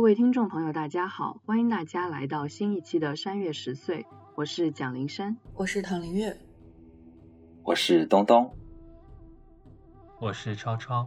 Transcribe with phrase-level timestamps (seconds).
[0.00, 5.36] 各位听众朋友，大家好，欢迎大家来到新一期的山月十岁，我是蒋林山。
[5.52, 6.34] 我是唐林月，
[7.62, 8.50] 我是东东，
[10.18, 11.06] 我是超超，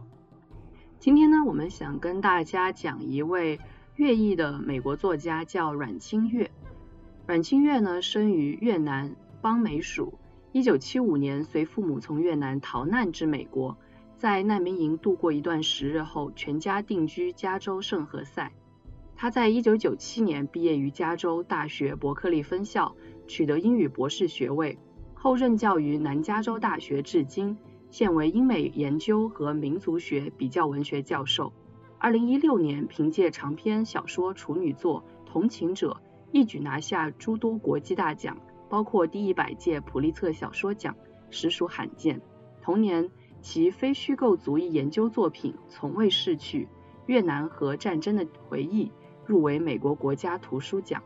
[1.00, 3.58] 今天呢，我们想跟大家讲一位
[3.96, 6.48] 越裔的美国作家，叫阮清月。
[7.26, 10.16] 阮清月呢，生于越南邦美属，
[10.52, 13.76] 一九七五年随父母从越南逃难至美国，
[14.16, 18.52] 在难民营度过一段时日后，全家定居加州圣何塞。
[19.16, 22.94] 他在一九九七年毕业于加州大学伯克利分校，
[23.26, 24.78] 取得英语博士学位，
[25.14, 27.56] 后任教于南加州大学至今，
[27.90, 31.52] 现为英美研究和民族学比较文学教授。
[31.98, 35.92] 二零一六年，凭借长篇小说处女作《同情者》，
[36.32, 38.36] 一举拿下诸多国际大奖，
[38.68, 40.94] 包括第一百届普利策小说奖，
[41.30, 42.20] 实属罕见。
[42.60, 43.08] 同年，
[43.40, 46.68] 其非虚构族裔研究作品《从未逝去：
[47.06, 48.86] 越南和战争的回忆》
[49.26, 51.02] 入围美国国家图书奖。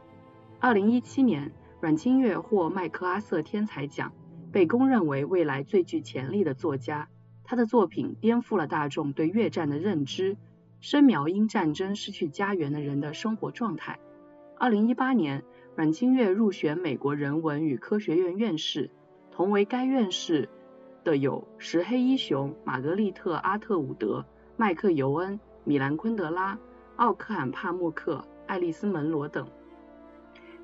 [0.60, 4.12] 二零一七年，阮清月获麦克阿瑟天才奖，
[4.52, 7.08] 被公认为未来最具潜力的作家。
[7.44, 10.36] 他的作品颠覆了大众对越战的认知，
[10.80, 13.98] 深描因战争失去家园的人的生活状态。
[14.58, 15.44] 二零一八年，
[15.76, 18.90] 阮清月入选美国人文与科学院院士，
[19.30, 20.48] 同为该院士
[21.04, 26.58] 的有石黑一雄、玛格丽特·阿特伍德、麦克尤恩、米兰昆德拉、
[26.98, 29.46] 奥克罕帕默克、爱丽丝门罗等。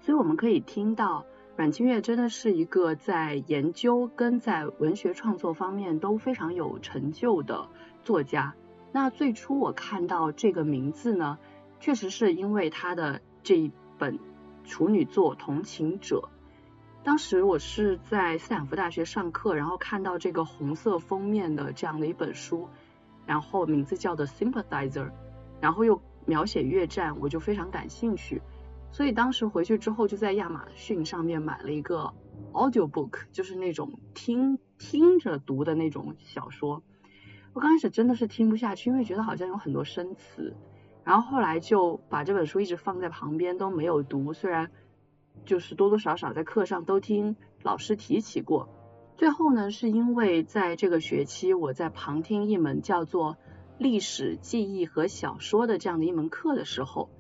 [0.01, 1.25] 所以我们可以听到，
[1.57, 7.69] 阮清月真的是一个在研究跟在文学创作方面都非常有成就的
[8.03, 8.55] 作家。
[8.91, 11.39] 那最初我看到这个名字呢，
[11.79, 14.19] 确实是因为他的这一本
[14.65, 16.29] 处女作《同情者》。
[17.05, 22.69] 当时我是在斯坦福大学上课，然后看到这个红色封面的这样的一本书，
[23.25, 25.07] 然后名字叫做《Sympathizer》，
[25.61, 28.43] 然后又描写越战，我就非常感兴趣。
[28.93, 32.15] 所以当时回去之后，就在亚马逊上面买了一个
[32.53, 36.83] audiobook，就是那种听听着读的那种小说。
[37.53, 40.55] 我刚开始真的是听不下去，因为觉得好像有很多生词。
[41.03, 44.71] 然后后来就把这本书一直放在旁边都没有读，虽然
[45.45, 48.69] 就是多多少少在课上都听老师提起过。
[49.17, 53.37] 最后呢，是因为在这个学期我在旁听一门叫做
[53.77, 57.11] 历史记忆和小说的这样的一门课的时候，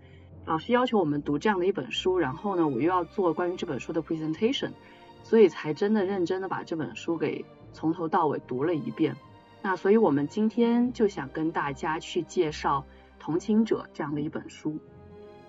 [0.46, 4.70] 老师要求我们读这样的一本书，然后呢，我又要做关于这本书的 presentation，
[5.24, 9.16] 所以才真的认真的把这本书给从头到尾读了一遍。
[9.62, 12.84] 那所以我们今天就想跟大家去介绍
[13.22, 14.72] 《同情者》这样的一本书。《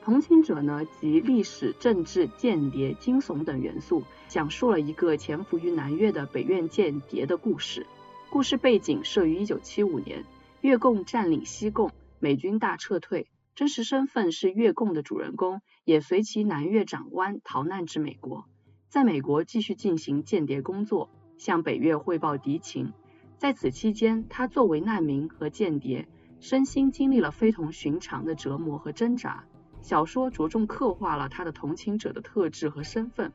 [0.02, 7.86] 同情者》呢，集历史、政治、间谍、惊悚等元素，讲述了一个潜伏于南越的北越间谍的故事。
[8.30, 10.26] 故事背景设于1975年，
[10.66, 13.28] 越共占领西贡，美军大撤退。
[13.54, 18.46] 真实身份是越共的主人公，也随其南越长官逃难至美国，
[18.90, 22.94] 在美国继续进行间谍工作，向北越汇报敌情。
[23.38, 26.08] 在此期间，他作为难民和间谍，
[26.40, 29.46] 身心经历了非同寻常的折磨和挣扎。
[29.84, 33.32] 小说着重刻画了他的同情者的特质和身份，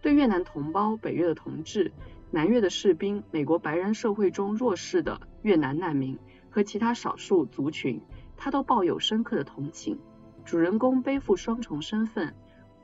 [0.00, 1.92] 对越南同胞、北越的同志、
[2.30, 6.16] 南越的士兵、美国白人社会中弱势的越南难民
[6.50, 8.00] 和其他少数族群，
[8.36, 9.98] 他都抱有深刻的同情。
[10.44, 12.34] 主人公背负双重身份，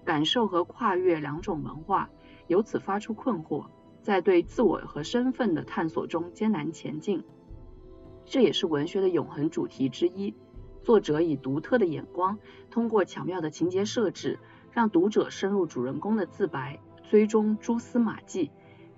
[0.04, 2.10] 感受和跨越两种文化，
[2.46, 3.66] 由此发出困惑。
[4.02, 7.24] 在对自我和身份的探索中艰难前进，
[8.26, 10.34] 这也是文学的永恒主题之一。
[10.82, 12.38] 作者以独特的眼光，
[12.70, 14.38] 通过巧妙的情节设置，
[14.70, 16.78] 让读者深入主人公的自白，
[17.08, 18.50] 追踪蛛丝马迹，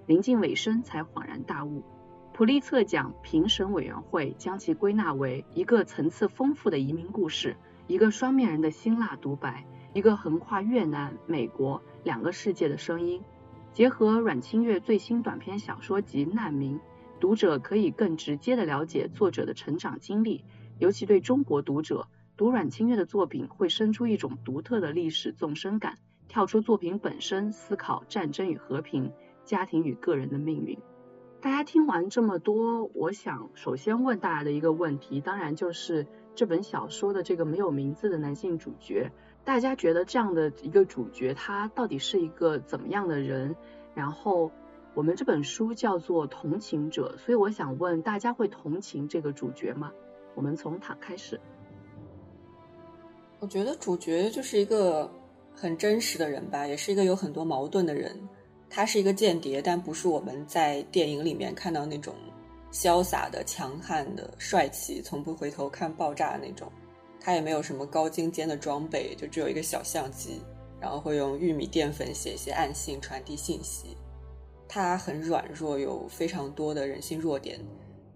[0.06, 1.84] 临近尾声才恍然大悟。
[2.36, 7.56] 普利策奖评审委员会将其归纳为一个层次丰富的移民故事，
[7.86, 13.22] 一个双面人的辛辣独白，一个横跨越南、美国两个世界的声音。
[13.72, 16.76] 结合阮清越最新短篇小说集《难民》，
[17.20, 20.44] 读者可以更直接地了解作者的成长经历。
[20.78, 22.06] 尤其对中国读者，
[22.36, 25.96] 读阮清越的作品会生出一种独特的历史纵深感，
[26.28, 29.10] 跳出作品本身，思考战争与和平、
[29.46, 30.78] 家庭与个人的命运。
[31.40, 39.12] 大家听完这么多，我想首先问大家的一个问题，当然就是这本小说的这个没有名字的男性主角，
[39.44, 43.54] 大家觉得这样的一个主角他到底是一个怎么样的人？
[43.94, 44.50] 然后
[44.94, 49.92] 我们这本书叫做《同情者》，所以我想问大家会同情这个主角吗？
[50.34, 51.40] 我们从他开始。
[53.38, 55.10] 我觉得主角就是一个
[55.54, 58.28] 很真实的人吧，也是一个有很多矛盾的人。
[58.68, 62.14] 他是一个间谍，但不是我们在电影里面看到那种
[62.72, 66.70] 潇洒的、强悍的、帅气、从不回头看爆炸的那种。
[67.18, 70.40] 他也没有什么高精尖的装备，就只有一个小相机，
[70.80, 73.96] 然后会用玉米淀粉写一些暗信传递信息。
[74.68, 77.58] 他很软弱，有非常多的人性弱点。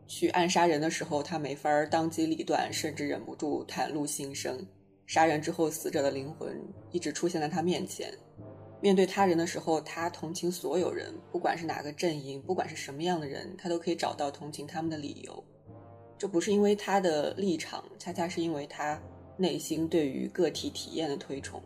[0.07, 4.59] 去暗杀人的时候，他没法当机立断，甚至忍不住袒露心声。
[5.07, 6.61] 杀人之后，死者的灵魂
[6.91, 8.13] 一直出现在他面前。
[8.81, 15.45] 面对他人的时候，他同情所有人，不管是哪个阵营，不管是什么样的人，他都可以找到同情他们的理由。
[16.17, 19.01] 这不是因为他的立场，恰恰是因为他
[19.37, 21.63] 内心对于个体体验的推崇。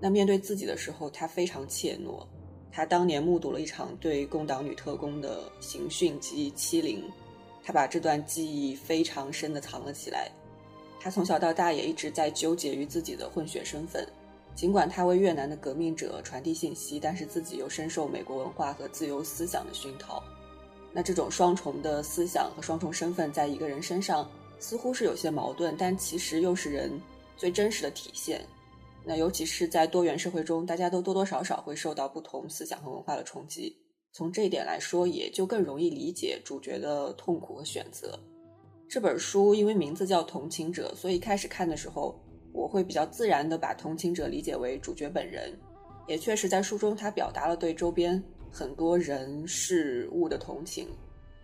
[0.00, 2.26] 那面对自己的时候，他非常怯懦。
[2.70, 7.02] 他当年目睹了一场对共党女特工的刑讯及欺凌，
[7.62, 10.28] 他把这段记忆非常深的藏了起来。
[10.98, 14.04] 他从小到大也一直在纠结于自己的混血身份，
[14.54, 20.22] 尽管他为越南的革命者传递信息，但是自己又深受美国文化和自由思想的熏陶。
[20.92, 24.30] 那这种双重的思想和双重身份在一个人身上
[24.60, 26.90] 似乎是有些矛盾，但其实又是人
[27.36, 28.40] 最真实的体现。
[29.04, 33.76] 那尤其是在多元社会中，大家都多多少少会受到不同思想和文化的冲击。
[34.12, 38.16] 从这一点来说，也就更容易理解主角的痛苦和选择。
[38.88, 42.14] 这本书因为名字叫《同情者》，所以开始看的时候，
[42.54, 45.52] 我会比较自然的把同情者理解为主角本人。
[46.06, 50.88] 也确实在书中，他表达了对周边很多人事物的同情。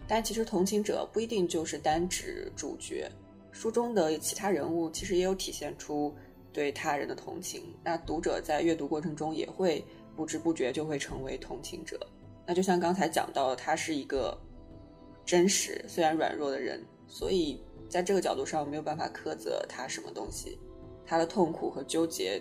[0.06, 3.10] 但其实同情者不一定就是单指主角，
[3.50, 6.14] 书中的其他人物其实也有体现出
[6.52, 7.62] 对他人的同情。
[7.84, 9.84] 那读者在阅读过程中也会
[10.14, 11.98] 不知不觉就会成为同情者。
[12.46, 14.38] 那就像刚才讲到，他是一个
[15.26, 16.80] 真实虽然软弱的人。
[17.12, 20.56] 所以，在这个角度上，没有办法苛责他什么东西，
[21.10, 22.40] 他的痛苦和纠结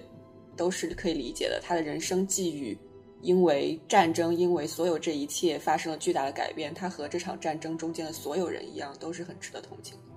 [0.56, 1.60] 都是可以理解的。
[1.60, 2.78] 他的人生际遇，
[3.20, 10.09] 因为战争，因为所有这一切发生了巨大的改变，他和这场战争中间的所有人一样，都是很值得同情的。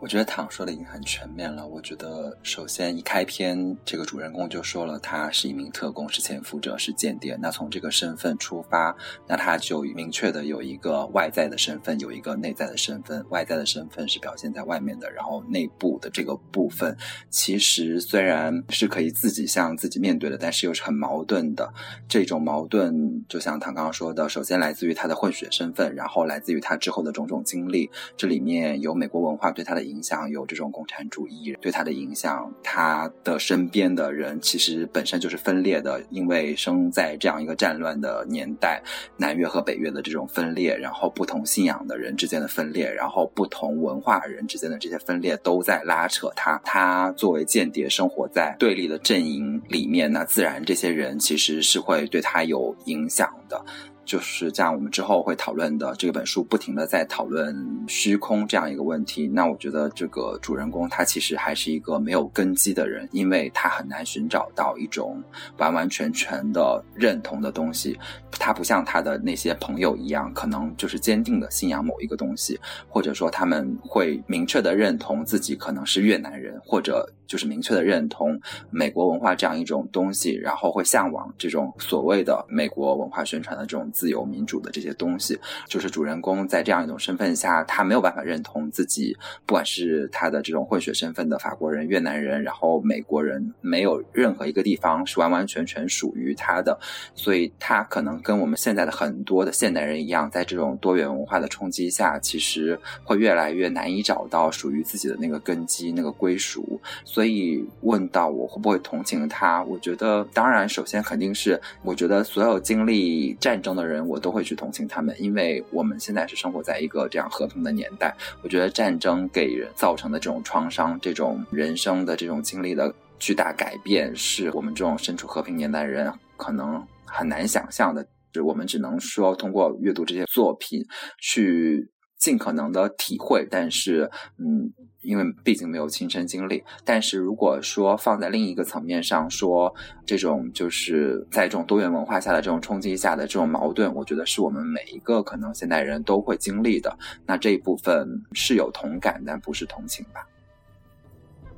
[0.00, 1.66] 我觉得唐说的已经很全面了。
[1.66, 7.36] 我觉得首先一开篇，这个主人公就说了他是一名特工，是潜伏者，是间谍。
[7.38, 8.96] 那从这个身份出发，
[9.28, 13.22] 那他就明确的有一个外在的身份，有一个内在的身份。
[13.28, 16.96] 外在的身份是表现在外面的，然后内部的这个部分，
[17.28, 21.70] 其实虽然是可以自己向自己面对的，但是又是很矛盾的。
[22.08, 27.90] 这种矛盾，就像唐刚刚说的，首先来自于他的混血身份，然后来自于他之后的种种经历。
[28.16, 29.89] 这里面有美国文化对他的。
[29.90, 38.82] 影响有这种共产主义对他的影响，他的身边的人其实本身就是分裂的，因为生在这样一个战乱的年代，
[39.16, 46.60] 南越和北越的这种分裂，然后不同信仰的人之间的分裂，然后不同文化人之间的这些分裂都在拉扯他。
[46.64, 53.64] 他作为间谍生活在对立的阵营里面，那自然这些人其实是会对他有影响的。
[54.10, 59.28] 就是像我们之后会讨论的这本书，不停的在讨论虚空这样一个问题。
[59.28, 65.22] 那我觉得这个主人公他其实还是一个没有根基的人，因为他很难寻找到一种
[65.58, 67.96] 完完全全的认同的东西。
[68.32, 78.40] 他不像他的那些朋友一样，可能就是坚定的信仰某一个东西，或者说他们会明确的认同自己可能是越南人，或者就是明确的认同
[78.70, 83.88] 美国文化这样一种东西，然后会向往这种所谓的美国文化宣传的这种。
[84.00, 89.14] 自由民主的这些东西，就是主人公在这样一种身份下，他没有办法认同自己，
[89.44, 96.80] 不管是他的这种混血身份的法国人、越南人，然后美国人，没有任何一个地方是完完全全属于他的，
[97.14, 106.80] 所以他可能跟我们现在的很多的现代人一样，在这种多元文化的冲击下，其实会越来越难以找到属于自己的那个根基、那个归属。
[107.04, 113.90] 所以问到我会不会同情他，我觉得当然，首先肯定是，我觉得所有经历战争的的。
[113.90, 118.14] 人我都会去同情他们，因为我们现在是生活在一个这样和平的年代。
[118.42, 128.06] 我觉得战争给人造成的这种创伤，这种人生的这种经历的巨大改变，是我们这种身处和平年代的人可能很难想象的。
[128.32, 130.80] 就我们只能说通过阅读这些作品
[131.20, 134.72] 去尽可能的体会，但是嗯。
[135.02, 139.74] 因为毕竟没有亲身经历，但是如果说放在另一个层面上说，
[140.04, 146.94] 这种就是在这种多元文化下的这种冲击下的这种矛盾，我觉得是我们每一个可能现代人都会经历的。
[147.24, 150.20] 那这一部分是有同感，但不是同情吧？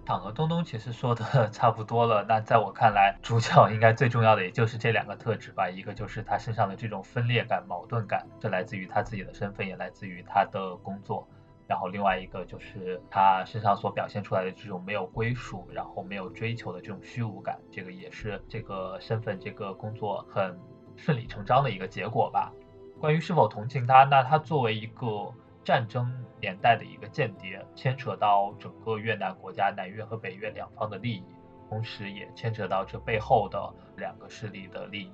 [0.05, 2.25] 躺和东东其实说的 差不多了。
[2.29, 5.69] 那在我看来，主角应该最重要的也就是这两个特质吧。
[5.69, 11.27] 一个就是他身上的这种分裂感、矛盾感，这来自于他自己的身份，也来自于他的工作。
[11.69, 20.59] 然后另外一个就是他身上所表现出来的这种没有归属，然后没有追求的这种虚无感，这个也是这个身份、这个工作很
[20.97, 22.53] 顺理成章的一个结果吧。
[23.01, 25.33] 关于是否同情他，那他作为一个
[25.65, 31.25] 战争年代的一个间谍，牵扯到整个越南国家南越和北越两方的利益，
[31.69, 35.13] 同时也牵扯到这背后的两个势力的利益。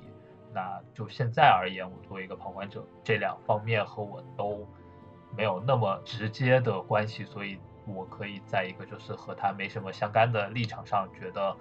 [0.52, 4.68] 那就现在而言，我作为一个旁观者，这两方面和我都。
[5.36, 11.54] 没有那么直接的关系，所以我可以在一个就是和他没什么相干的立场上，觉得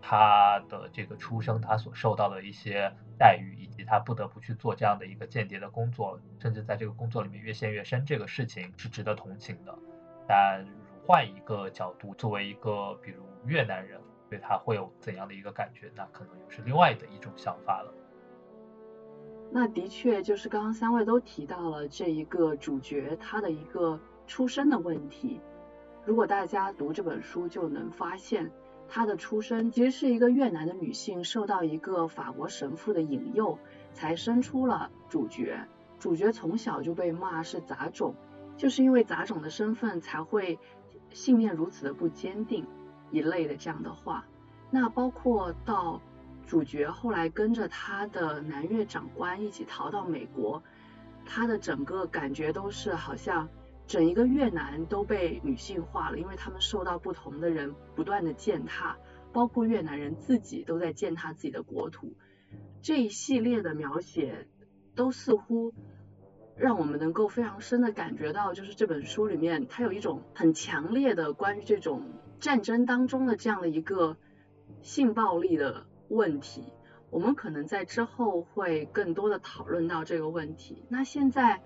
[0.00, 9.78] 他的这个出生，他所受到的一些待遇，以及他不得不去做这样的一个间谍的工作，甚至在这个工作里面越陷越深，这个事情是值得同情的。
[10.26, 10.64] 但
[11.06, 17.92] 换一个角度，作为一个比如越南人，对他会有怎样的一个感觉，那可能又是另外的一种想法了。
[19.52, 25.40] 那的确就是刚刚三位都提到了这一个主角他的一个出身的问题。
[26.06, 28.48] 如果大家读这本书，就能发现
[28.90, 33.58] 他的出身其实是一个越南的女性，受到一个法国神父的引诱，
[33.94, 35.66] 才生出了主角。
[35.98, 38.14] 主角从小就被骂是杂种，
[38.58, 40.58] 就是因为杂种的身份才会
[41.10, 42.66] 信念如此的不坚定
[43.10, 44.26] 一类的这样的话。
[44.70, 46.02] 那包括到。
[46.46, 50.60] 主角后来跟着他的南越长官一起逃到美国，
[51.24, 53.48] 他的整个感觉都是好像
[53.90, 58.96] 整一个越南都被女性化了，因为他们受到不同的人不断的践踏，
[59.32, 62.14] 包括越南人自己都在践踏自己的国土。
[62.82, 64.46] 这一系列的描写
[64.94, 65.74] 都似乎
[66.56, 72.04] 让我们能够非常深的感觉到，就是这本书里面它有一种很强烈的关于这种
[72.38, 74.16] 战争当中的这样的一个
[74.82, 75.86] 性暴力的。
[76.08, 76.72] 问题，
[77.10, 80.84] 我们可能在之后会更多的讨论到这个问题。
[80.88, 81.62] 那现在，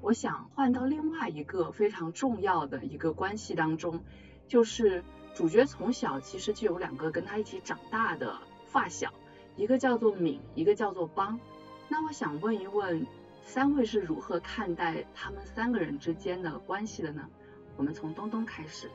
[0.00, 4.02] 我想换到另外一个非常重要的一个关系当中，
[4.46, 5.02] 就是
[5.34, 8.36] 主角从小其实就有两个跟他一起长大的
[8.66, 9.12] 发小，
[9.56, 11.38] 一个叫做敏，一个叫做邦。
[11.88, 13.06] 那我想问一问，
[13.44, 17.22] 三位是如何看待他们三个人之间的关系的呢？
[17.76, 18.90] 我们从东东开始。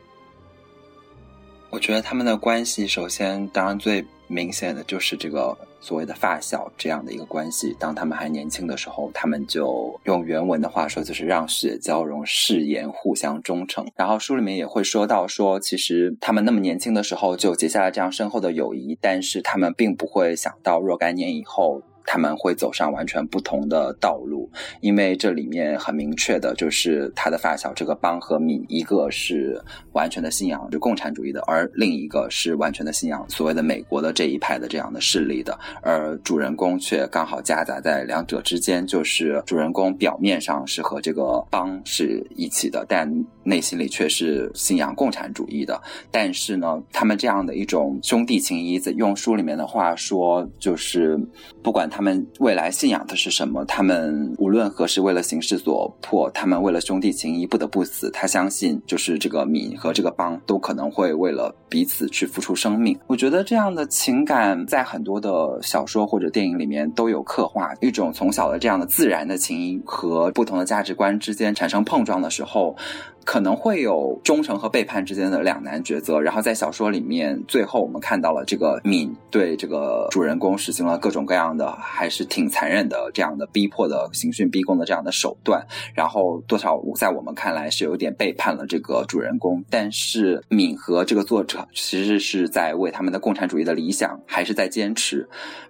[1.70, 7.76] 我觉得他们的关系，首先当然最明显的就是这个所谓的发小这样的一个关系。
[7.78, 13.86] 当他们还年轻的时候，他们就用原文的话说，就是让血交融，誓言互相忠诚。
[13.96, 21.82] 然后书里面也会说到，说其实他们那么年轻的时候就结下了这样深厚的友谊，但是他们并不会想到若干年以后。
[22.06, 24.50] 他们会走上完全不同的道路，
[24.82, 29.62] 因为这里面很明确的就是他的发小这个邦和敏，一个是
[29.94, 43.08] 完全的信仰就共产主义的，而另一个是完全的信仰所谓的美国的这一派的这样的势力的，而主人公却刚好夹杂在两者之间，就是主人公表面上是和这个邦是一起的，但
[43.44, 45.80] 内心里却是信仰共产主义的。
[46.10, 51.16] 但是呢，他们这样的一种兄弟情谊，用书里面的话说，就是
[51.62, 51.91] 不管。
[51.92, 53.64] 他们未来信仰的是什么？
[53.66, 58.10] 他们无论何时为了形势所迫，他们为了兄弟情谊不得不死。
[58.10, 62.98] 他相信，就是这个米和这个邦都可能会为了彼此去付出生命。
[63.08, 72.76] 我觉得这样的情感在很多的小说或者电影里面都有刻画，一种从小的这样的自然的情谊和不同的价值观之间产生碰撞的时候。
[73.24, 95.28] 可能会有忠诚和背叛之间的两难抉择，然后在小说里面，最后我们看到了这个敏对这个主人公实行了各种各样的，还是挺残忍的这样的逼迫的刑讯逼供的这样的手段，然后多少在我们看来是有点背叛了这个主人公，但是敏和这个作者其实是在为他们的共产主义的理想还是在坚持。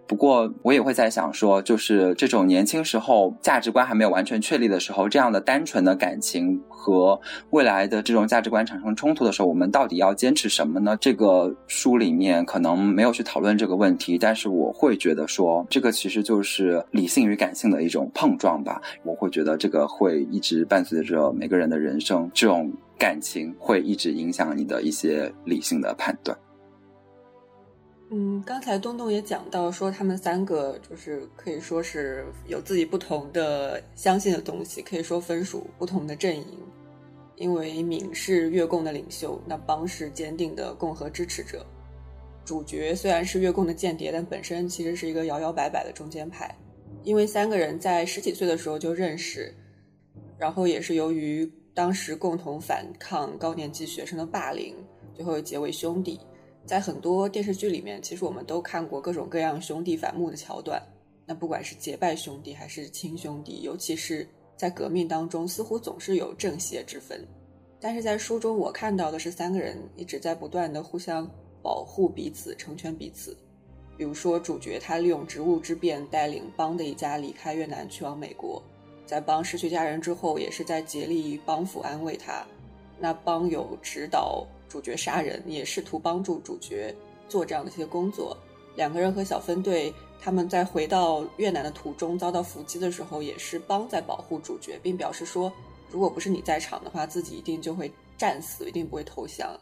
[0.08, 7.18] 不过我也会在想说，就是这种年轻时候价值观还没有完全确立的时候，这样的单纯的感情和
[7.52, 10.98] 未来的这种价值观产生冲突的时候，我们到底要坚持什么呢？
[11.02, 18.82] 这个书里面可能没有去讨论这个问题，但是我会觉得说，这个其实就是理性与感性的一种碰撞吧。
[19.04, 26.38] 我会觉得这个会一直伴随着每个人的人生，这种感情会一直影响你的一些理性的判断。
[28.12, 36.46] 嗯，刚才东东也讲到说，他们三个就是可以说是有自己不同的相信的东西，可以说分属不同的阵营。
[37.42, 41.66] 因为敏是越共的领袖，那邦是坚定的共和支持者。
[42.46, 46.56] 主角虽然是越共的间谍，但本身其实是一个摇摇摆摆的中间派。
[47.04, 49.52] 因为三个人在十几岁的时候就认识，
[50.38, 54.76] 然后也是由于当时共同反抗高年级学生的霸凌，
[55.16, 56.20] 最后结为兄弟。
[56.64, 60.80] 在很多电视剧里面，其实我们都看过各种各样兄弟反目的桥段。
[61.26, 64.28] 那不管是结拜兄弟还是亲兄弟，尤其是
[64.62, 67.28] 在革命当中，似乎总是有正邪之分。
[67.80, 71.28] 但是在书中，我看到的是三个人一直在不断的互相
[71.64, 73.36] 保护彼此，成全彼此。
[73.98, 78.62] 比如说，主角他利用职务之便带领邦的一家离开越南去往美国，
[79.04, 82.46] 在邦失去家人之后，也是在竭力帮扶安慰他。
[83.00, 86.94] 那邦有指导主角杀人，也试图帮助主角
[87.28, 88.38] 做这样的一些工作。
[88.76, 89.92] 两个人和小分队
[90.22, 95.52] 他们在回到越南的途中遭到伏击的时候，也是邦在保护主角，并表示说。
[95.90, 99.60] 如果不是你在场的话，自己一定就会战死，一定不会投降。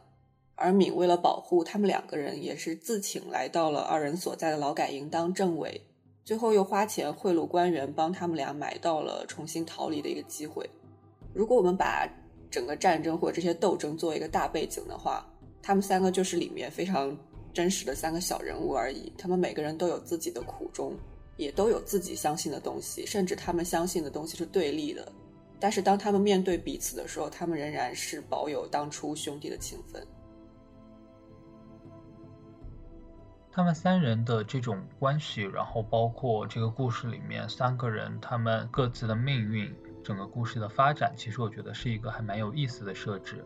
[0.54, 5.82] 而敏为了保护他们两个人，也是自请来到了二人所在的劳改营当政委，
[6.24, 10.70] 最后又花钱贿赂官员，帮他们俩买到了重新逃离的一个机会。
[11.34, 12.08] 如果我们把
[12.52, 15.26] 整个战争或者这些斗争做一个大背景的话，
[15.64, 17.18] 他们三个就是里面非常
[17.54, 19.12] 真实的三个小人物而已。
[19.18, 20.94] 他们每个人都有自己的苦衷，
[21.38, 25.12] 也都有自己相信的东西，甚至他们相信的东西是对立的。
[25.60, 30.06] 但是当他们面对彼此的时候，他们仍然是保有当初兄弟的情分。
[33.52, 39.70] 他们三人的这种关系，然后包括这个故事里面三个人他们各自的命运，
[40.02, 43.44] 整个故事的发展，其实我觉得是一个还蛮有意思的设置。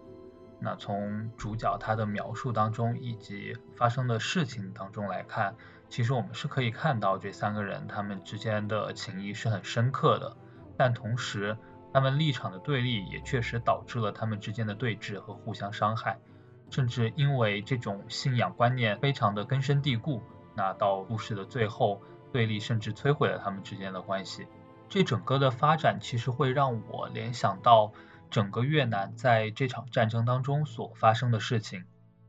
[0.64, 5.56] 那从主角他的描述当中，以及发生的事情当中来看，
[5.90, 10.36] 其实我们是可以看到这三个人他们之间的情谊是很深刻的，
[10.78, 11.56] 但同时。
[11.96, 16.18] 他们立场的对立也确实导致了他们之间的对峙和互相伤害，
[16.72, 20.20] 甚至因为这种信仰观念非常的根深蒂固，
[20.56, 22.02] 那到故事的最后，
[22.32, 24.48] 对立甚至摧毁了他们之间的关系。
[24.90, 27.92] 这整个的发展其实会让我联想到
[28.34, 31.86] 整个越南在这场战争当中所发生的事情。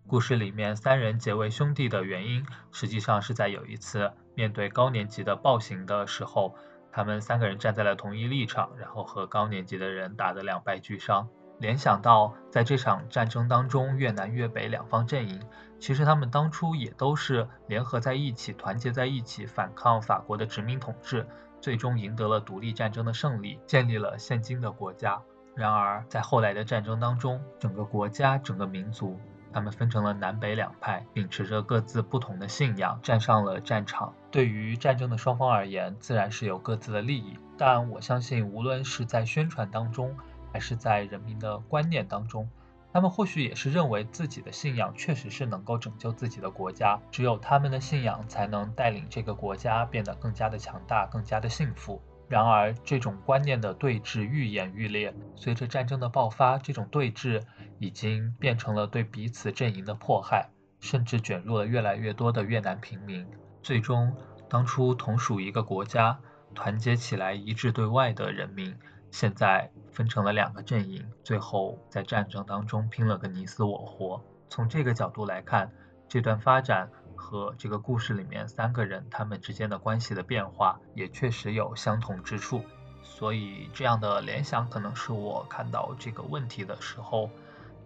[0.07, 6.55] 故事里面三人结为兄弟的原因，实际上是在有一次面对高年级的暴行的时候。
[6.93, 11.27] 他们三个人站在了同一立场，然后和高年级的人打得两败俱伤。
[11.59, 15.41] 联想到在这场战争当中，越南、越北两方阵营，
[15.81, 21.27] 其实他们当初也都是联合在一起、团结在一起反抗法国的殖民统治，
[21.63, 25.21] 最终赢得了独立战争的胜利，建立了现今的国家。
[25.55, 29.19] 然而，在后来的战争当中，整个国家、整个民族。
[29.53, 34.13] 他们分成了南北两派，秉持着各自不同的信仰，站上了战场。
[34.33, 37.39] 对于战争的双方而言，自然是有各自的利益。
[37.57, 40.17] 但我相信，无论是在宣传当中，
[40.53, 42.51] 还是在人民的观念当中，
[42.93, 52.03] 他们或许也是认为自己的信仰确实是能够拯救自己的国家，只有他们的信仰才能带领这个国家变得更加的强大，更加的幸福。
[52.27, 55.15] 然而，这种观念的对峙愈演愈烈。
[55.37, 57.43] 随着战争的爆发，这种对峙
[57.79, 60.49] 已经变成了对彼此阵营的迫害，
[60.81, 63.27] 甚至卷入了越来越多的越南平民。
[63.63, 64.17] 最终，
[64.49, 66.19] 当初同属一个国家、
[66.55, 68.75] 团结起来一致对外的人民，
[69.11, 74.25] 现在分成了两个阵营，最后在战争当中拼了个你死我活。
[74.49, 75.71] 从这个角度来看，
[76.09, 76.91] 这段发展。
[77.25, 82.63] 和这个故事里面三个人他们之间的关系的变化也确实有相同之处，
[83.03, 87.31] 所以这样的联想可能是我看到这个问题的时候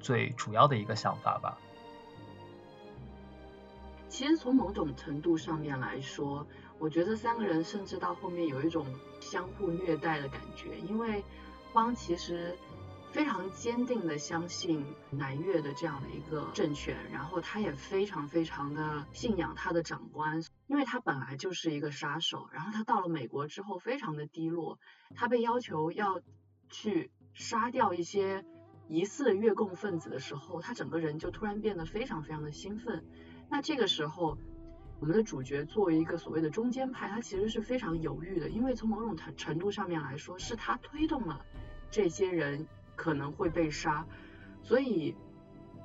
[0.01, 1.57] 最主要的一个想法吧。
[4.09, 6.45] 其实从某种程度上面来说，
[6.81, 8.85] 我觉得三个人甚至到后面有一种
[9.21, 11.25] 相互虐待的感觉，因为
[11.73, 12.59] 方其实。
[13.11, 24.79] 非常坚定的相信南越的这样的一个政权，然后他也非常非常的信仰他的长官，因为他本来就是一个杀手，然后他到了美国之后非常的低落，
[25.15, 26.21] 他被要求要
[26.69, 28.45] 去杀掉一些
[28.89, 33.05] 疑似越共分子的时候，他整个人就突然变得非常非常的兴奋。
[33.49, 34.37] 那这个时候，
[35.01, 41.45] 我们的主角作为一个所谓的中间派，他其实是非常犹豫的，因为从某种程程度上面来说，是他推动了
[41.91, 42.69] 这些人。
[42.99, 44.05] 可能会被杀，
[44.61, 45.15] 所以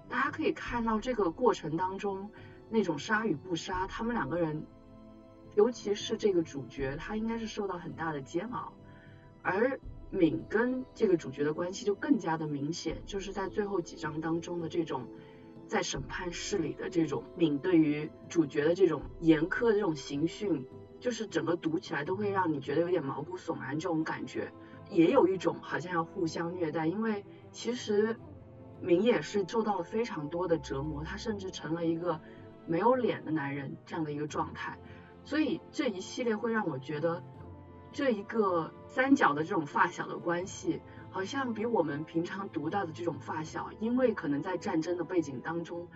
[0.09, 2.31] 大家可以看到这个过程当中
[2.69, 4.65] 那种杀与不杀，他们两个人，
[5.55, 8.73] 尤其是这个主角，他应该是受到很大的煎熬，
[9.43, 15.07] 而敏跟这个主角的关系就更加的明显，就是在最后几章当中的这种
[15.67, 20.65] 在审判室里的这种敏对于主角的这种严苛的这种刑讯，
[20.99, 24.51] 就是整个读起来都会让你觉得有点毛骨悚然这种感觉，
[24.89, 28.17] 也有一种好像要互相虐待，因为其实
[28.79, 32.19] 明也是受到了非常多的折磨，他甚至成了一个
[32.65, 34.77] 没有脸的男人这样的一个状态，
[35.23, 37.23] 所以这一系列会让我觉得
[37.91, 40.81] 这一个三角的这种发小的关系。
[41.09, 45.87] 好像比我们平常读到的这种发小，因为可能在战争的背景当中，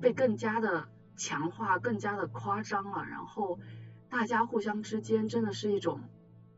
[0.00, 3.04] 被更加的强化、更加的夸张了。
[3.04, 3.58] 然后
[4.08, 6.00] 大家互相之间真的是一种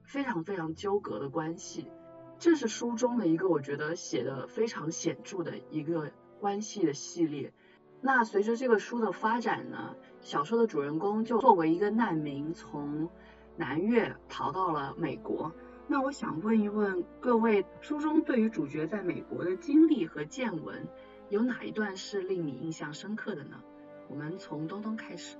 [0.04, 1.90] 非常非常纠葛的关系。
[2.38, 7.52] 这是书中的一个我觉得写的非常显著的一个关系的系列。
[8.00, 13.08] 那随着这个书的发展呢，小说的主人公就作为一个难民，从
[13.56, 15.52] 南越逃到了美国。
[15.86, 20.86] 那我想问一问各位，书中对于主角在美国的经历和见闻，
[21.30, 23.62] 有哪一段是令你印象深刻的呢？
[24.08, 25.36] 我们从东东开始。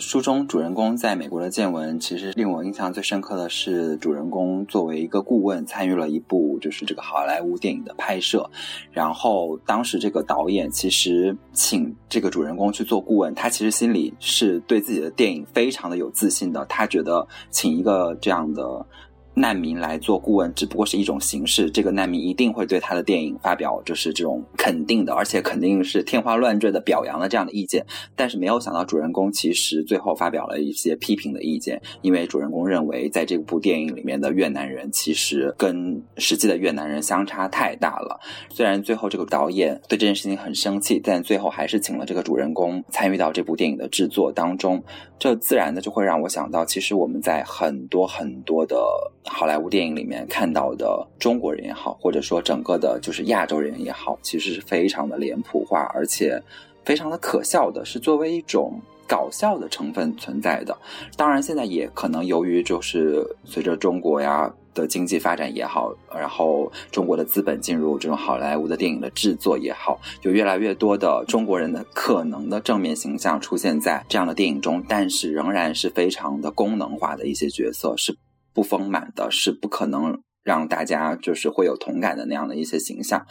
[0.00, 8.50] 书中主人公在美国的见闻，其实令我印象最深刻的是，主人公作为一个顾问，参与了一部就是这个好莱坞电影的拍摄。
[8.90, 16.64] 然后当时这个导演其实请这个主人公去做顾问，他其实心里是对自己的电影非常的有自信的。
[16.64, 18.86] 他觉得请一个这样的。
[19.40, 27.84] 难民来做顾问只不过是一种形式，这个难民一定会对他的电影发表就是这种肯定的，而且肯定是天花乱坠的表扬的这样的意见。
[28.14, 38.20] 但是没有想到主人公其实最后发表了一些批评的意见，因为主人公认为在这部电影里面的越南人其实跟实际的越南人相差太大了。
[38.50, 44.82] 虽然最后这个导演对这件事情很生气，但最后还是请了这个主人公参与到这部电影的制作当中。
[45.18, 48.76] 这自然的就会让我想到，其实我们在很多很多的。
[49.32, 56.42] 好莱坞电影里面看到的中国人也好，或者说整个的就是亚洲人也好，其实是非常的脸谱化，而且
[56.84, 60.76] 非常的可笑的，是作为一种搞笑的成分存在的。
[61.16, 78.16] 当然，现在也可能由于就是随着中国呀的经济发展也好，然后中国的资本进入这种好莱坞的电影的制作也好，有越来越多的中国人的可能的正面形象出现在这样的电影中，但是仍然是非常的功能化的一些角色是。
[78.60, 83.26] 不丰满的是不可能让大家就是会有同感的那样的一些形象。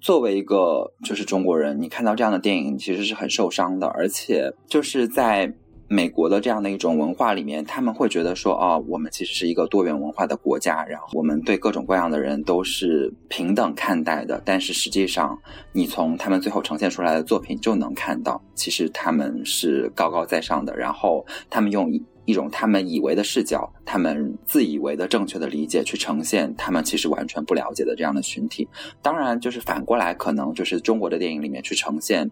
[0.00, 5.54] 作为一个就是中国人，你看到这样的电影其实是很受伤的，而且就是在
[5.86, 14.42] 美国的这样的一种文化里面，他们会觉得说，哦，我们其实是一个多元文化的国家，然后我们对各种各样的人都是平等看待的。
[14.44, 15.38] 但是实际上，
[15.72, 21.88] 你从他们最后呈现出来的作品就能看到，其实他们是高高在上的，然后他们用。
[22.30, 28.68] 一种他们以为的视角，他们自以为的正确的理解，去呈现他们其实完全不了解的这样的群体。
[29.02, 32.30] 当然，就是反过来，可能就是中国的电影里面去呈现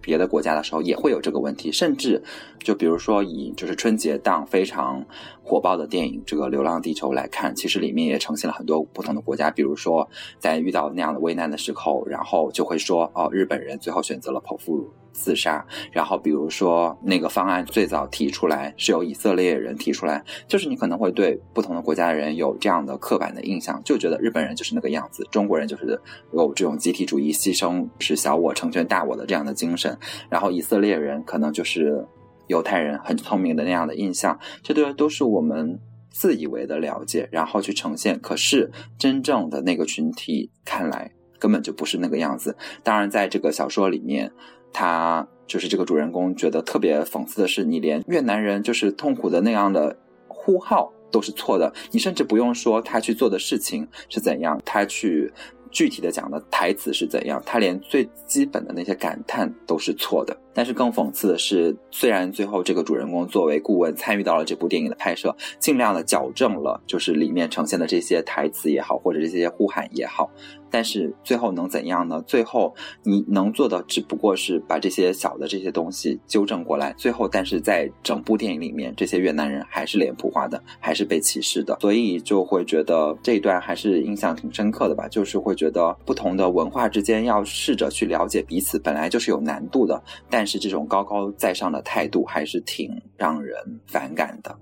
[0.00, 1.70] 别的国家的时候，也会有这个问题。
[1.70, 2.22] 甚至，
[2.60, 5.04] 就比如说以就是春节档非常
[5.50, 9.50] 火爆的电影《这个流浪地球》来看，其实里面也呈现了很多不同的国家。
[9.50, 10.08] 比如说，
[10.38, 14.88] 在遇到那样的危难的时候，然后就会说，哦，日本人最后选择了剖腹。
[15.12, 26.00] 自杀，然后比如说那个方案最早提出来是由以色列人提出来，就是你可能会对不同的国家的人有这样的刻板的印象，就觉得日本人就是那个样子，中国人就是
[26.32, 29.98] 有这种集体主义、牺牲是小我成全大我的这样的精神，
[30.30, 32.06] 然后以色列人可能就是
[32.50, 35.78] 犹太人很聪明的那样的印象，这都都是我们
[36.10, 42.56] 自以为的了解，然后去呈现，可是真正的那个群体看来根本就不是那个样子。
[42.82, 44.30] 当然，在这个小说里面。
[44.72, 55.32] 他就是这个主人公，觉得特别讽刺的是，你连越南人就是痛苦的那样的呼号都是错的，你甚至不用说他去做的事情是怎样，他去。
[55.70, 60.36] 具体的讲的台词是怎样，他连最基本的那些感叹都是错的。
[60.52, 70.28] 但是更讽刺的是，虽然最后这个主人公作为顾问参与到了这部电影的拍摄，尽量的矫正了，就是里面呈现的这些台词也好，或者这些呼喊也好，
[70.70, 72.20] 但是最后能怎样呢？
[72.26, 76.92] 最后你能做的只不过是把这些小的这些东西纠正过来。
[76.94, 85.54] 最后，但是在整部电影里面，这些越南人还是脸谱化的，还是被歧视的，所以就会觉得这一段还是印象挺深刻的吧，就是会。
[85.60, 90.02] 觉得不同的文化之间要试着去了解彼此，本来就是有难度的。
[90.30, 93.54] 但是这种高高在上的态度还是挺让人
[93.86, 94.56] 反感的。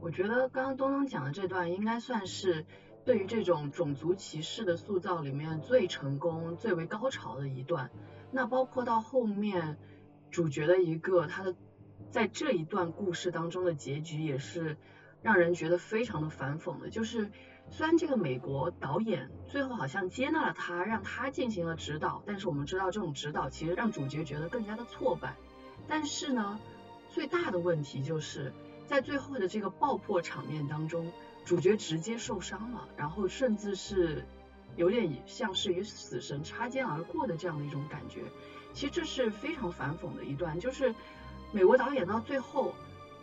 [0.00, 2.64] 我觉得刚刚东东讲的这段应该算是
[3.04, 7.90] 对于这种种族歧视的塑造里面最成功、最为高潮的一段。
[8.30, 9.76] 那包括到后面
[10.30, 11.54] 主角的一个他的
[12.10, 14.76] 在这一段故事当中的结局也是
[15.22, 17.30] 让人觉得非常的反讽的，就是。
[17.70, 25.34] 虽然这个美国导演最后好像接纳了他，让他进行了指导，但是我们知道这种指导其实让主角觉得更加的挫败。
[25.88, 26.60] 但是呢，
[27.08, 28.52] 最大的问题就是
[28.84, 31.10] 在最后的这个爆破场面当中，
[31.44, 34.26] 主角直接受伤了，然后甚至是
[34.76, 38.22] 有点像是与死神擦肩而过的这样的一种感觉。
[38.72, 40.94] 其实这是非常反讽的一段，就是
[41.52, 42.74] 美国导演到最后。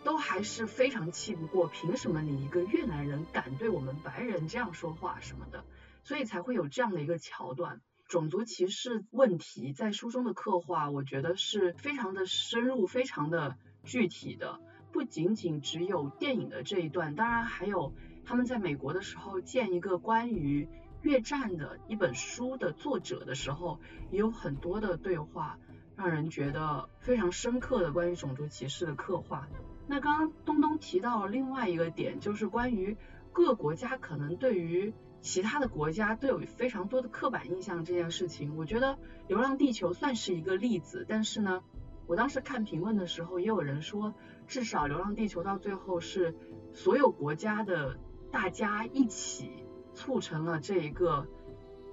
[0.04, 5.64] 都还是非常气不过，凭什么你一个越南人敢对我们白人这样说话什么的？
[6.04, 7.82] 所以才会有这样的一个桥段。
[8.08, 14.60] 种族歧视问题在书中的刻画，我觉得是非常的深入、非常的具体的。
[14.92, 20.68] 不仅仅只有电影的这一段，当然还有他们在美国的时候见一个关于
[21.02, 23.80] 越战的一本书的作者的时候，
[24.12, 25.58] 也有很多的对话，
[25.96, 29.48] 让人觉得非常深刻的关于种族歧视的刻画。
[29.88, 32.96] 那刚刚东东提到另外一个点，就是关于
[33.34, 38.56] 各国家可能对于其他的国家都有非常多的刻板印象这件事情。
[38.56, 38.94] 我觉得
[39.28, 41.64] 《流浪地球》算是一个例子，但是呢，
[42.08, 44.14] 我当时看评论的时候，也有人说，
[44.48, 46.36] 至少《流浪地球》到最后是
[46.74, 47.98] 所有国家的
[48.32, 51.28] 大家一起促成了这一个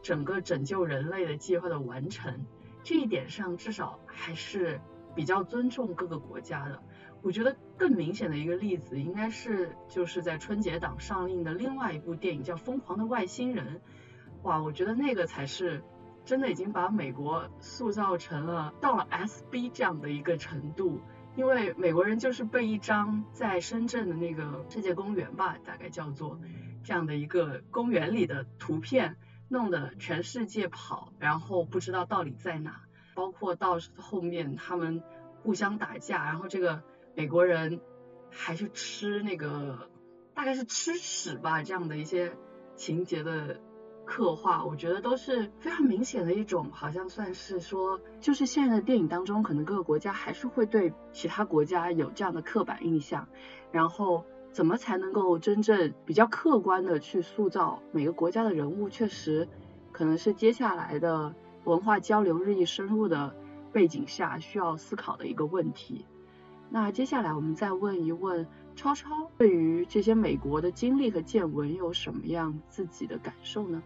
[0.03, 2.47] 整个拯救人类的计划的完成。
[2.85, 4.81] 这一点上，至少还是
[5.15, 6.83] 比较尊重各个国家的。
[7.21, 13.77] 我觉得更明显的一个例子，应该是就是在春节档上映的另外一部电影叫《疯狂的外星人》。
[14.45, 15.83] 哇，我觉得那个才是
[16.25, 21.01] 真的已经把美国塑造成了到了 SB 这样的一个程度。
[21.39, 26.41] 因为美国人就是被一张在深圳的那个世界公园吧，大概叫做
[26.83, 29.17] 这样的一个公园里的图片，
[29.49, 32.83] 弄得全世界跑，然后不知道到底在哪。
[33.15, 35.01] 包括到后面他们
[35.43, 36.83] 互相打架，然后这个。
[37.15, 37.81] 美国人
[38.31, 39.91] 还去吃那个，
[40.35, 42.37] 大概是吃屎吧，这样的一些
[42.77, 43.61] 情节的
[44.09, 53.29] 刻画，我觉得都是非常明显的一种，好像算是说，就是现在的电影当中，可能各个国家还是会对其他国家有这样的刻板印象，
[53.71, 59.47] 然后怎么才能够真正比较客观的去塑造每个国家的人物，确实
[59.93, 63.37] 可能是接下来的文化交流日益深入的
[63.73, 66.07] 背景下需要思考的一个问题。
[66.71, 73.83] 那接下来我们再问一问超超，对于这些美国的经历和见闻有什么样自己的感受呢？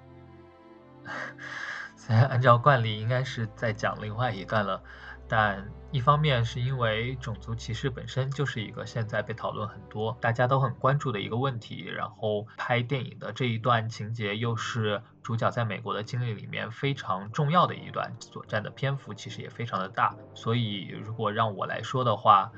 [1.96, 4.82] 虽然按照惯例应该是在讲另外一段了，
[5.28, 22.50] 但一方面是因为种族歧视本身就是一个现在被讨论很多、大家都很关注的一个问题，然后拍电影的这一段情节又是主角在美国的经历里面非常重要的一段，所占的篇幅其实也非常的大，所以如果让我来说的话。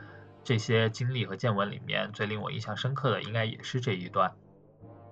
[0.47, 4.31] 这些经历和见闻里面，最令我印象深刻的应该也是这一段。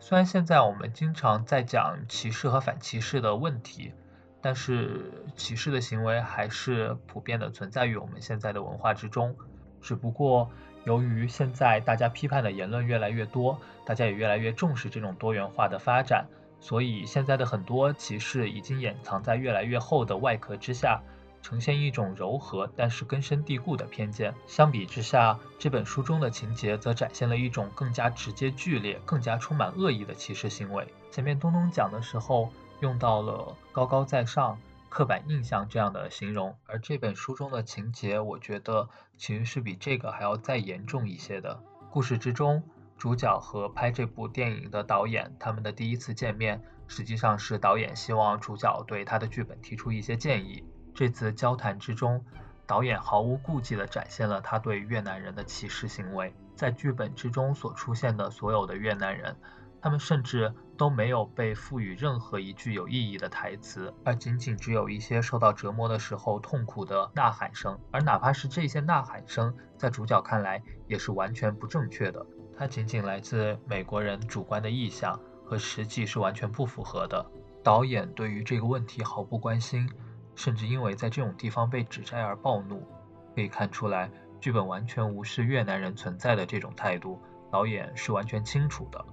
[0.03, 3.93] 虽然现在我们经常在讲歧视和反歧视的问题，
[4.41, 9.37] 但是歧视的行为还是普遍的存在于我们现在的文化之中。
[9.81, 10.51] 只不过
[10.83, 16.27] 由于现在大家批判的言论越来越多，大家也越来越重视这种多元化的发展，
[16.59, 21.01] 所以现在的很多歧视已经掩藏在越来越厚的外壳之下。
[21.43, 24.33] 呈现一种柔和但是根深蒂固的偏见。
[24.47, 30.87] 相比之下，这本书中的情节则展现了一种更加直接、剧烈、更加充满恶意的歧视行为。
[31.11, 32.51] 前面东东讲的时候
[32.81, 41.63] 用到了“高高在上”“刻板印象”这样的形容，而这本书中的情节，我觉得其实是比这个还要再严重一些的。
[41.91, 42.63] 故事之中，
[42.97, 50.65] 主角和拍这部电影的导演他们的第一次见面，实际上是导演希望主角对他的剧本提出一些建议。
[50.95, 52.25] 这次交谈之中，
[52.67, 56.35] 导演毫无顾忌地展现了他对越南人的歧视行为。
[56.55, 59.37] 在剧本之中所出现的所有的越南人，
[59.81, 67.79] 他们甚至都没有被赋予任何一句有意义的台词，而仅仅只有一些受到折磨的时候痛苦的呐喊声。
[67.91, 72.25] 而哪怕是这些呐喊声，在主角看来也是完全不正确的，
[72.57, 77.25] 它仅仅来自美国人主观的意向，和实际是完全不符合的。
[77.65, 79.89] 导演对于这个问题毫不关心。
[80.35, 82.87] 甚至因为在这种地方被指摘而暴怒，
[83.35, 89.05] 可以看出来，剧本完全无视越南人存在的这种态度，导演是完全清楚的。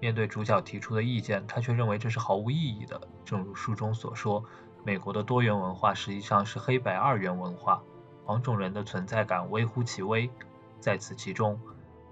[0.00, 3.00] 面对主角提出的意见，他却认为这是毫无意义的。
[3.24, 4.44] 正如书中所说，
[4.84, 7.82] 美国的多元文化实际上是黑白二元文化，
[8.24, 10.30] 黄种人的存在感微乎其微。
[10.78, 11.60] 在此其中，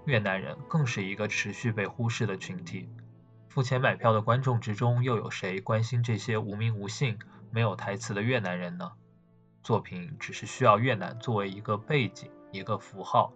[0.03, 2.89] 越南人更是一个持续被忽视的群体。
[3.47, 7.17] 付钱买票的观众之中，又有谁关心这些无名无姓？
[7.51, 8.91] 没有台词的越南人呢？
[9.63, 13.33] 作品只是需要越南作为一个背景、一个符号，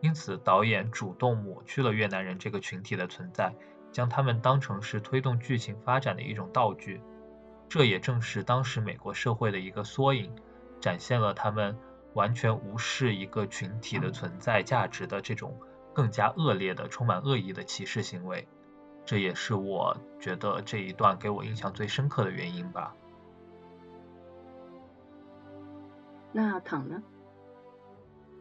[0.00, 3.54] 因此导演主动抹去了越南人这个群体的存在，
[3.92, 7.00] 将他们当成是推动剧情发展的一种道具。
[7.68, 10.34] 这也正是当时美国社会的一个缩影，
[10.80, 11.78] 展现了他们
[12.14, 15.56] 完全无视一个群体的存在价值的这种
[15.94, 18.48] 更加恶劣的、充满恶意的歧视行为。
[19.04, 22.92] 这也是我觉得这一段给我印象最深刻的原因吧。
[26.32, 27.02] 那躺呢？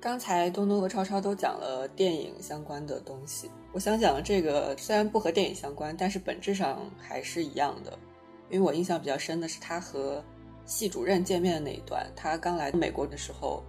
[0.01, 7.99] 刚才东东和超超都讲了电影相关的东西，我想讲这个虽然不和电影相关，但是本质上还是一样的。
[8.49, 10.23] 因为我印象比较深的是他和
[10.65, 12.09] 系主任见面的那一段。
[12.15, 13.61] 他刚来美国的时候，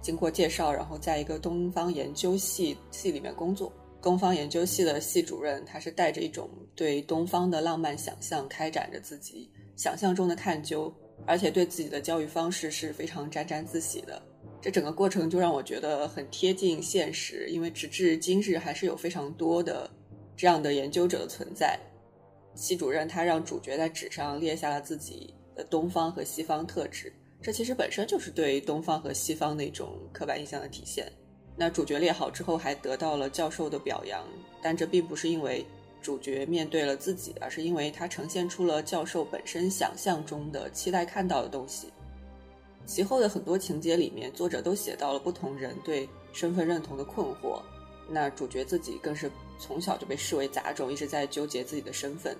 [0.00, 3.72] 经过介绍，然后在一个东方研究系系里面工作。
[4.00, 10.92] 东方研究系的系主任，他是带着一种对东方的浪漫想象，开展着自己想象中的探究，
[11.26, 14.20] 而且对自己的教育方式是非常沾沾自喜的。
[14.60, 19.88] 这整个过程就让我觉得很贴近现实，因为直至今日还是有非常多的
[20.36, 21.78] 这样的研究者的存在。
[22.54, 31.06] 系主任他让主角在纸上列下了自己的东方和西方特质，这其实本身就是对东方和西方那种刻板印象的体现。
[31.56, 34.24] 那主角列好之后，还得到了教授的表扬，
[34.60, 35.64] 但这并不是因为
[36.08, 41.88] 主角面对了自己，而是因为他呈现出了教授本身想象中的期待看到的东西。
[42.86, 47.60] 其后的很多情节里面，作者都写到了不同人对身份认同的困惑，
[48.08, 49.30] 那主角自己更是。
[49.60, 52.34] 从小就被视为杂种，一直在纠结自己的身份。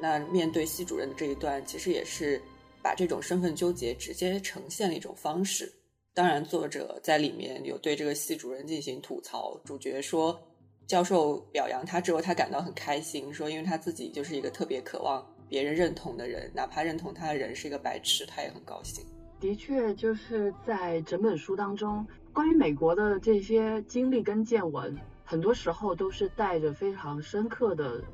[0.00, 2.42] 那面对系主任的这一段，其实也是
[2.82, 5.70] 把这种身份纠结直接呈现了一种方式。
[6.14, 9.54] 当然，作者在里面有对这个系主任进行吐槽。
[9.66, 10.40] 主角说，
[10.86, 19.04] 教授表扬他之后，他感到很开心，说因为他自己就是一个特别渴望别人认同的人，哪怕认同他的人是一个白痴，他也很高兴。
[19.40, 24.96] 的确，就是在整本书当中，关于美国的这些经历跟见闻。
[25.24, 28.04] 很多时候都是带着非常深刻的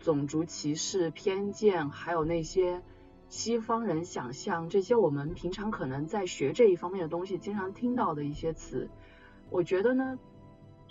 [0.00, 2.80] 种族歧视偏见，还有那些
[3.28, 8.88] 西方人想象这些我们平常可能在学这一方面的东西经常听到的一些词。
[9.50, 10.18] 我觉得呢，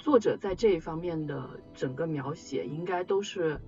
[0.07, 3.59] 作者在这一方面的整个描写应该都是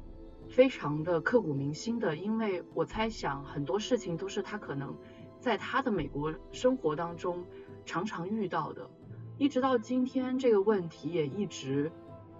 [0.47, 4.95] 非常的刻骨铭心的，因为我猜想很多事情都是他可能
[5.41, 7.43] 在他的美国生活当中
[7.83, 8.89] 常常遇到的。
[9.37, 11.91] 一直到今天，这个问题也一直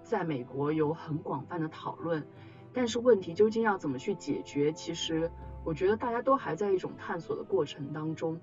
[0.02, 2.26] 在美国有很广泛的讨论。
[2.72, 4.72] 但是问题究竟要怎么去解决？
[4.72, 5.30] 其实
[5.62, 8.40] 我觉得大家都还在一种探索的过程当中。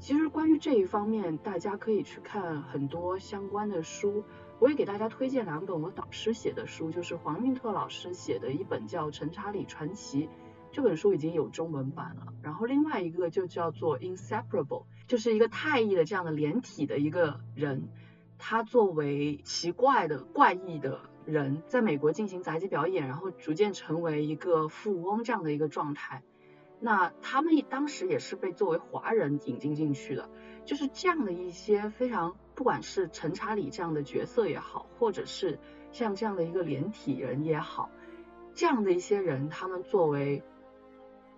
[0.00, 4.24] 其实关于这一方面，大家可以去看很多相关的书。
[4.60, 10.26] 我也给大家推荐两本我导师写的书，就是黄运特老师写的一本叫《陈查理传奇》，
[10.72, 12.32] 这本书已经有中文版了。
[12.42, 14.82] 然后另外一个就叫做《Inseparable》。
[15.06, 17.88] 就是一个太乙的这样的连体的一个人，
[18.36, 26.22] 他作为奇怪的怪异的人，在美国进行杂技表演，然后逐渐成为一个富翁这样的一个状态。
[26.78, 30.28] 那他们当时也是被作为华人引进进去的，
[30.68, 35.58] 就是这样的一些非常，不管是陈查理这样的角色也好，或者是
[35.92, 37.88] 像这样的一个连体人也好，
[38.54, 40.42] 这样的一些人，他们作为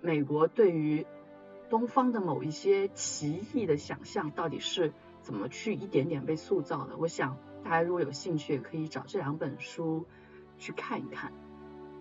[0.00, 1.06] 美国对于。
[1.68, 6.96] 东方的某一些奇异的想象到底是怎么去一点点被塑造的？
[6.96, 10.04] 我想大家如果有兴趣，也可以找这两本书
[10.58, 11.32] 去看一看。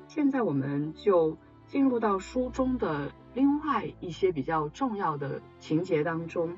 [0.08, 1.38] 现在我们就
[1.68, 6.58] 进入到书中的另外一些比较重要的情节当中，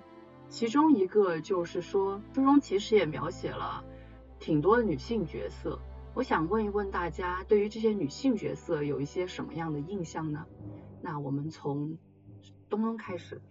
[0.51, 3.81] 其中一个就是说，书中其实也描写了
[4.37, 5.79] 挺多的女性角色。
[6.13, 10.45] 我想问一问大家，对于这些女性角色有一些什么样的印象呢？
[11.01, 11.97] 那我们从
[12.69, 13.41] 东东开始，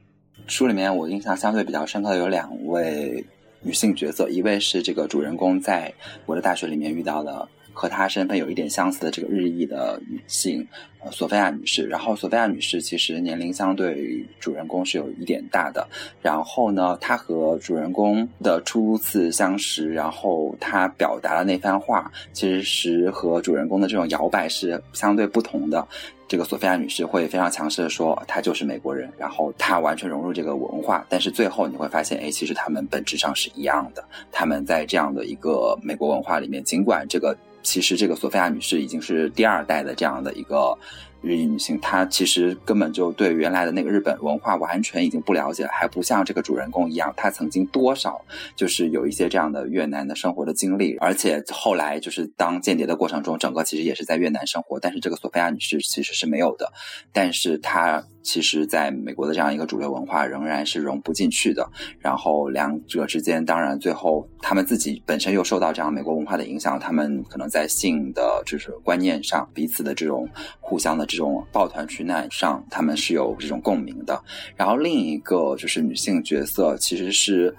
[0.47, 3.25] 书里面我印象相对比较深刻的有两位
[3.63, 5.95] 女性角色，一位是这个主人公在
[6.27, 7.49] 我的大学里面遇到的。
[7.73, 10.67] 和她身份有一点相似的这个日裔的女性，
[11.01, 11.87] 呃，索菲亚女士。
[11.87, 15.87] 然后，索菲亚女士其实年龄相对主人公是有一点大的。
[16.21, 25.87] 然后呢，她和主人公的初次相识，然后她表达的那番话，其实是和主人公的这种摇摆是相对不同的。
[26.31, 31.05] 这个索菲亚女士会非常强势的说，她就是美国人，然后她完全融入这个文化。
[31.09, 34.05] 但是最后你会发现，哎，其实他们本质上是一样的。
[34.31, 37.37] 他们在这样的一个美国文化里面，尽管这个。
[37.63, 40.75] 其实这个索菲亚女士已经是第二代的这样的一个
[41.23, 48.25] 日裔女性，她其实根本就对原来的那个日本文化完全已经不了解了，还不像这个主人公一样，她曾经多少
[48.57, 56.73] 就是有一些这样的越南的生活的经历，而且后来就是当间谍的过程中，整个其实也是在越南生活，但是这个索菲亚女士其实是没有的，
[57.13, 61.69] 但是她其实在美国的这样一个主流文化仍然是融不进去的。
[61.99, 70.29] 然后两者之间，当然最后他们自己本身又受到这样美国文化的影响，他们可能在性的就是观念上，彼此的这种
[70.61, 74.23] 互相的这种抱团取暖上，他们是有这种共鸣的。
[74.57, 77.55] 然后另一个就是女性角色，其实是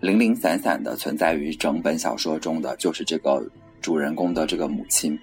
[0.00, 3.44] 零零散散的存在于整本小说中的，就是这个
[3.80, 5.18] 主人公的这个母亲。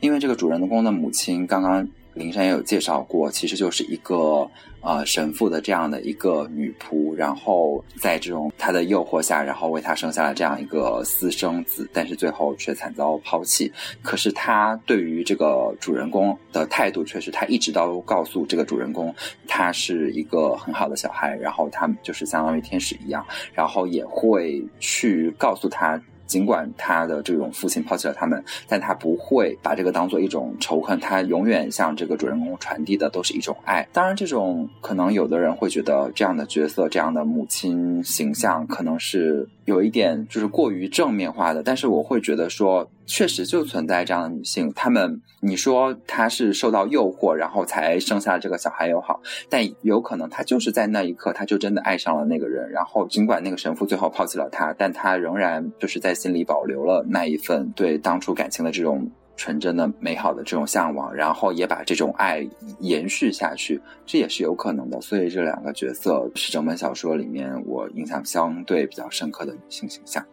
[0.00, 4.48] 因为这个主人公的母亲，刚刚林珊也有介绍过，其实就是一个
[4.80, 13.72] 呃神父的这样的一个女仆，然后在这种他的诱惑下，然后为他生下了这样一个私生子，但是最后却惨遭抛弃。
[14.02, 19.14] 可是他对于这个主人公的态度，却是他一直都告诉这个主人公，
[19.46, 26.00] 他是一个很好的小孩，然后他就是相当于天使一样，然后也会去告诉他。
[26.30, 33.86] 尽管他的这种父亲抛弃了他们，但他不会把这个当做一种仇恨，他永远向这个主人公传递的都是一种爱。
[33.92, 42.88] 当然，这种可能有的人会觉得这样的角色、这样的母亲形象可能是有一点就是过于正面化的，但是我会觉得说。
[43.10, 62.48] 确实就存在这样的女性，她们你说她是受到诱惑，然后才生下这个小孩又好，但有可能她就是在那一刻，她就真的爱上了那个人，然后尽管那个神父最后抛弃了她，但她仍然就是在心里保留了那一份对当初感情的这种纯真的、美好的这种向往，然后也把这种爱
[62.78, 65.00] 延续下去，这也是有可能的。
[65.00, 70.24] 所以这两个角色是整本小说里面我印象相对比较深刻的女性形象。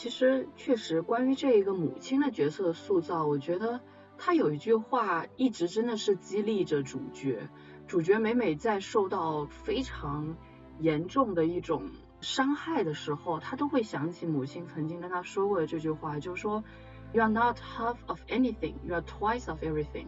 [0.00, 3.82] 其实，确实，关于这一个母亲的角色塑造，我觉得
[4.16, 7.50] 他有一句话一直真的是激励着主角。
[7.86, 10.38] 主角每每在受到非常
[10.78, 11.90] 严重的一种
[12.22, 16.64] 伤害的时候，他都会想起母亲曾经跟他说过的这句话，就是说
[17.12, 20.06] ，You are not half of anything, you are twice of everything。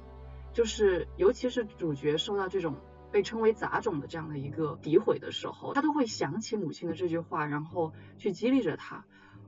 [0.55, 2.77] 就是，尤其是主角受到这种
[3.11, 9.05] 被称为杂种的这样的一个诋毁的时候，他都会想起母亲的这句话，然后去激励着他。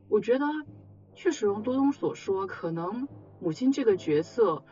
[0.08, 0.46] 我觉得
[1.14, 3.08] 确实如多东所说，可能
[3.40, 4.64] 母亲这个角色，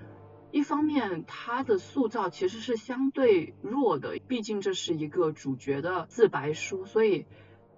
[0.50, 7.26] 一方面她的塑造其实是相对弱的，毕竟这是一个主角的自白书，所以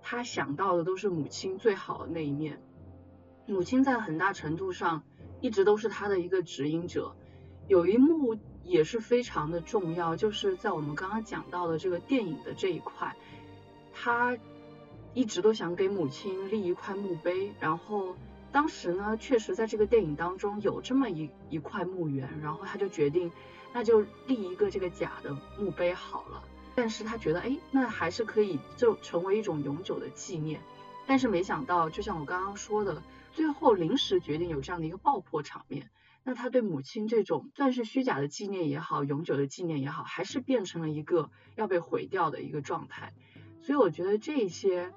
[0.03, 2.61] 他想到的都是母亲最好的那一面。
[3.47, 5.05] 母亲在很大程度上
[5.41, 7.15] 一直都是他的一个指引者。
[7.69, 13.17] 有一幕也是非常的重要，就是在我们刚刚讲到的这个电影的这一块，
[13.93, 14.37] 他。
[15.15, 18.17] 一直都想给母亲立一块墓碑，然后
[18.51, 23.31] 当时呢，确实在这个电影当中有这么一一块墓园，然后他就决定，
[23.73, 26.43] 那就立一个这个假的墓碑好了。
[26.75, 30.61] 但是他觉得，哎，那还是可以就成为一种永久的纪念。
[31.07, 33.01] 但是没想到，就像我刚刚说的，
[33.33, 35.91] 最后临时决定有这样的一个爆破场面，
[36.25, 43.13] 那他对母亲这种算是虚假的纪念也好，永久的纪念也好，还是变成了一个要被毁掉的一个状态。
[43.63, 44.93] 所以我觉得这些。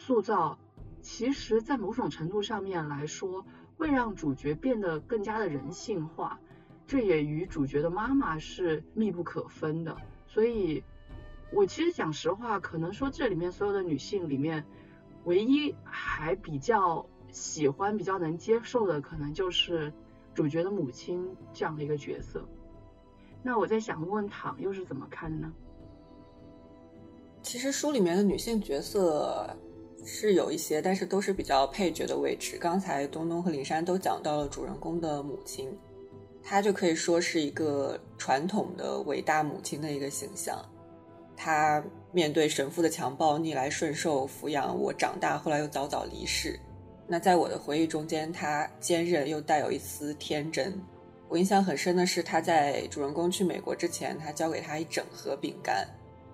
[0.00, 0.58] 塑造，
[1.02, 3.44] 其实，在某种程度上面来说，
[3.76, 6.40] 会让主角变得更加的人性化，
[6.86, 9.94] 这也与主角的妈妈是密不可分的。
[10.26, 10.82] 所以，
[11.52, 14.64] 我其实讲实话，可能说这里面所有的女性里面，
[15.24, 19.92] 唯一还比较喜欢、比较能接受的，可能就是
[20.34, 22.42] 主角的母亲这样的一个角色。
[23.42, 25.52] 那我在想，问问唐又是怎么看的呢？
[27.42, 29.54] 其实书里面的女性角色。
[30.04, 32.56] 是有一些，但是都是比较配角的位置。
[32.58, 35.68] 刚才东东和林珊都讲到了主人公的母亲，
[36.42, 40.58] 她就可以说是一个传统的伟大母亲的一个形象。
[41.36, 41.82] 她
[42.12, 46.58] 面对神父的强暴，逆来顺受抚养我长大，后来又早早离世。
[47.06, 50.78] 那在我的回忆中间，她坚韧又带有一丝天真。
[51.28, 55.86] 我印象很深的是，她在主人公去美国之前，她交给他一整盒饼干，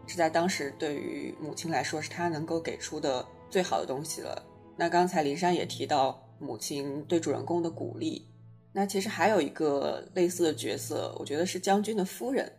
[0.07, 3.27] 是在当时对于母亲来说，是她能够给出的。
[3.51, 4.43] 最好的东西了。
[4.77, 8.27] 那刚才林珊也提到母亲对主人公的鼓励。
[8.73, 12.51] 那其实还有一个类似的角色，我觉得是将军的夫人。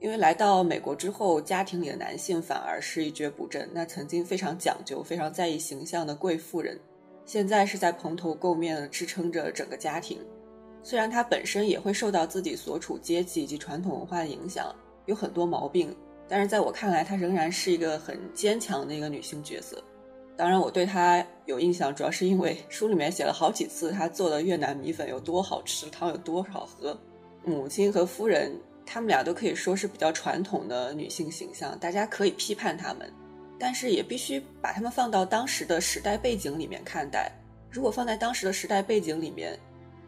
[0.00, 3.68] 因为来到美国之后，家庭里的男性反而是一蹶不振。
[3.72, 6.78] 那曾经非常讲究、非常在意形象的贵妇人，
[7.24, 10.18] 现在是在蓬头垢面的支撑着整个家庭。
[10.82, 14.74] 虽然她本身也会受到自己所处阶级以及传统文化的影响，
[15.06, 15.96] 有很多毛病，
[16.28, 19.82] 但是在我看来，她仍然是一个很坚强的一个女性角色。
[20.36, 26.96] 当然，我对他有印象，主要是因为书里面写了好几次他做的越南米粉有多好吃，汤有多少喝。
[27.42, 28.52] 母亲和夫人，
[28.84, 33.10] 他们俩都可以说是比较传统的女性形象，大家可以批判他们，
[33.58, 37.32] 但是也必须把他们放到当时的时代背景里面看待。
[37.70, 39.58] 如果放在当时的时代背景里面，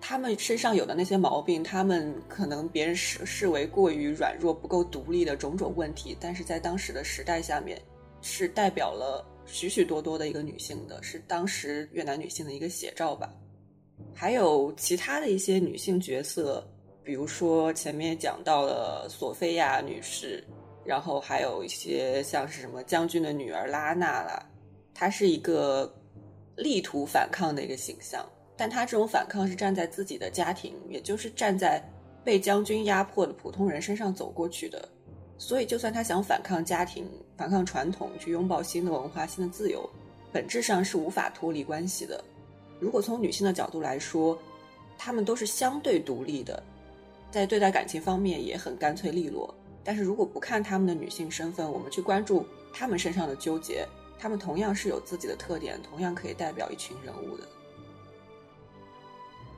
[0.00, 7.80] 他们身上有的那些毛病，他们可能别人视视为过于软弱、不够独立的种种问题，但是在当时的时代下面，
[8.20, 13.32] 是代表了许许多多的一个女性的，是当时越南女性的一个写照吧。
[14.14, 16.64] 还有其他的一些女性角色，
[17.02, 20.44] 比如说前面讲到了索菲亚女士，
[20.84, 24.44] 然后还有一些像是什么将军的女儿拉娜啦，
[24.94, 25.92] 她是一个
[26.56, 28.24] 力图反抗的一个形象。
[28.56, 31.82] 但她这种反抗是站在自己的家庭，也就是站在
[32.24, 34.88] 被将军压迫的普通人身上走过去的，
[35.38, 37.08] 所以就算她想反抗家庭、
[37.38, 39.88] 反抗传统，去拥抱新的文化、新的自由，
[40.32, 42.22] 本质上是无法脱离关系的。
[42.80, 44.36] 如果从女性的角度来说，
[44.98, 46.60] 她们都是相对独立的，
[47.30, 49.54] 在对待感情方面也很干脆利落。
[49.84, 53.86] 但是如果不看她们的女性身份，我们去关注她们身上的纠结，
[54.18, 57.44] 她们同样是有自己的特点，同样可以代表一群人物的。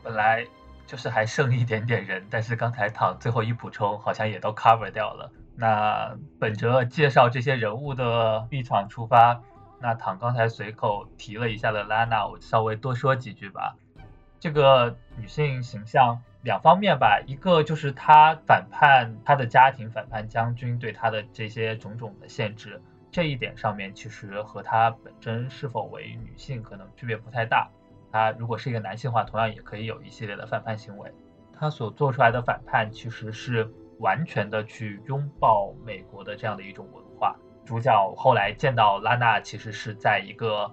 [0.02, 0.46] 本来
[0.86, 5.32] 就是还剩一点点人，但是刚才躺最后一补充，好像也都 cover 掉了。
[5.56, 9.42] 那本着介绍这些人物的立场出发，
[9.80, 13.76] 那躺刚才随口提了一下的拉娜，我稍微多说几句吧。
[14.38, 22.80] 这个女性形象两方面吧，一个就是她反叛她的家庭，反叛将军对她的这些种种的限制，
[23.10, 27.68] 这一点上面其实和她本身是否为女性可能区别不太大。
[28.10, 31.12] 她如果是一个男性化，同样也可以有一系列的反叛行为。
[31.52, 33.70] 她所做出来的反叛其实是
[34.00, 37.36] 完全的去拥抱美国的这样的一种文化。
[37.64, 40.72] 主角后来见到拉娜，其实是在一个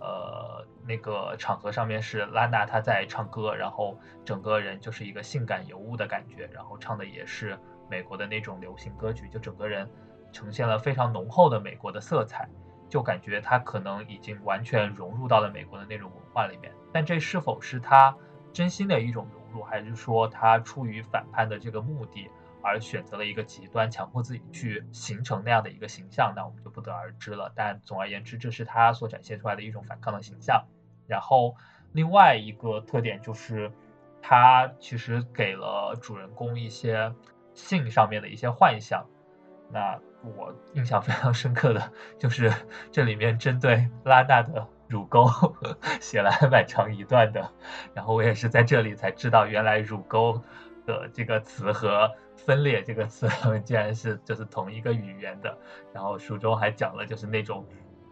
[0.00, 7.58] 呃那个场合上面，是拉娜她在唱歌，然后整个人就是一个性感尤物的感觉，然后唱的也是
[7.88, 9.88] 美国的那种流行歌曲，就整个人
[10.32, 12.48] 呈现了非常浓厚的美国的色彩。
[12.88, 18.14] 就感觉他可能已经完全融入到了美国的那种文化里面，但这是否是他
[18.52, 22.30] 真心的一种融入，还是说他出于反叛的这个目的
[22.62, 27.52] 而选择了一个极端，强迫自己去形成那样的一个形象，那我们就不得而知了。
[27.54, 30.66] 但总而言之，这是他所展现出来的一种反抗的形象。
[31.06, 31.56] 然后
[31.92, 33.70] 另外一个特点就是，
[34.22, 37.12] 他其实给了主人公一些
[37.54, 39.06] 性上面的一些幻想。
[39.70, 42.52] 那我印象非常深刻的就是
[42.90, 45.26] 这里面针对拉娜的乳沟
[46.00, 47.50] 写了蛮长一段的，
[47.94, 50.42] 然后我也是在这里才知道，原来乳沟
[50.86, 53.28] 的这个词和分裂这个词
[53.64, 55.56] 竟然是就是同一个语言的。
[55.92, 57.64] 然后书中还讲了就是那种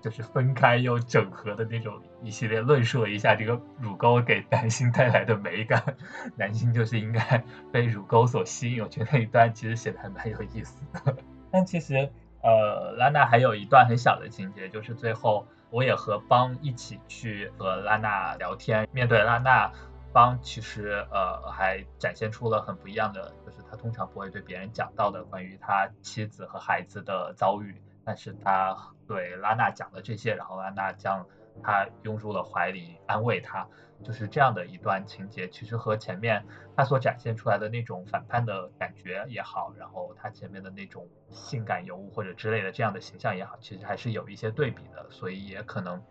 [0.03, 5.83] 就是分开又整合的那种一系列论述了一下这个乳沟给男性带来的美感，
[6.37, 8.83] 男性就是应该被乳沟所吸引。
[8.83, 11.17] 我觉得那一段其实写的还蛮有意思的。
[11.53, 12.11] 但其实，
[12.43, 18.89] 呃，拉娜还有一段很小的情节，就是最后我也和邦一起去和拉娜聊天。
[18.93, 19.71] 面对拉娜，
[20.13, 31.27] 邦其实呃还展现出了很不一样的，就是他通常不会对别人讲到的关于他妻子和孩子的遭遇，但是他对拉娜讲了这些，然后拉娜将
[31.63, 33.67] 他拥入了怀里，安慰他。
[34.03, 36.43] 就是这样的一段情节，其实和前面
[36.75, 46.03] 他所展现出来的那种反叛的感觉也好，然后他前面的那种性感尤物或者之类的这样的形象也好，其实还是有一些对比的，所以也可能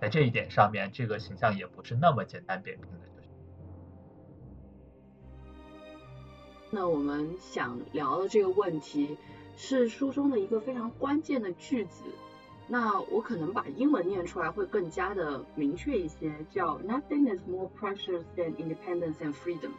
[0.00, 3.06] 在这一点上面，这个形象也不是那么简单扁平的。
[6.70, 9.16] 那我们想聊的这个问题，
[9.56, 12.04] 是书中的一个非常关键的句子。
[12.66, 19.70] 那我可能把英文念出来会更加的明确一些，叫 Nothing is more precious than independence and freedom。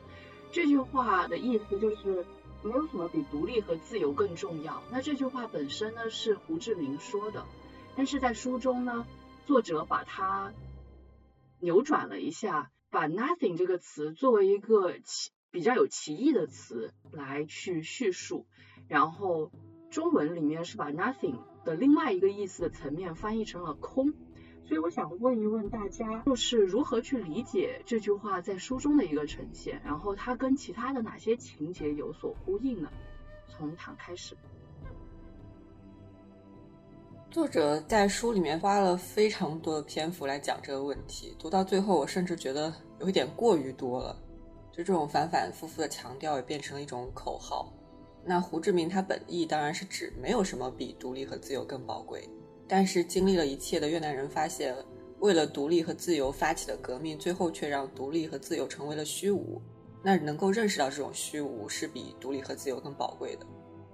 [0.52, 2.26] 这句话的意思就是
[2.64, 4.82] 没有什么比独立和自由更重要。
[4.90, 7.46] 那这句话本身呢是胡志明说的，
[7.96, 9.06] 但是在书中呢，
[9.46, 10.52] 作者把它
[11.60, 18.46] 扭转了一下，把 Nothing 这个词作为一个奇比较有歧义的词来去叙述，
[18.88, 19.52] 然后
[19.90, 21.36] 中文里面是把 Nothing。
[21.66, 24.14] 的另外一个意思的层面翻译成了空，
[24.66, 32.90] 所以我想问一问大家，就是如何去理解这句话在书中的一个呈现，然后它跟其他的哪些情节有所呼应呢？
[33.50, 34.38] 从躺开始。
[37.30, 44.18] 作者在书里面花了非常多的篇幅来讲这个问题，读到最后，我甚至觉得有一点过于多了，
[44.84, 47.72] 这种反反复复的强调也变成了一种口号。
[48.26, 52.30] 那胡志明他本意当然是指没有什么比独立和自由更宝贵，
[52.68, 54.76] 但是经历了一切的越南人发现，
[55.20, 59.62] 为了独立和自由发起的革命，最后却让独立和自由成为了虚无。
[60.02, 63.46] 那能够认识到这种虚无是比独立和自由更宝贵的。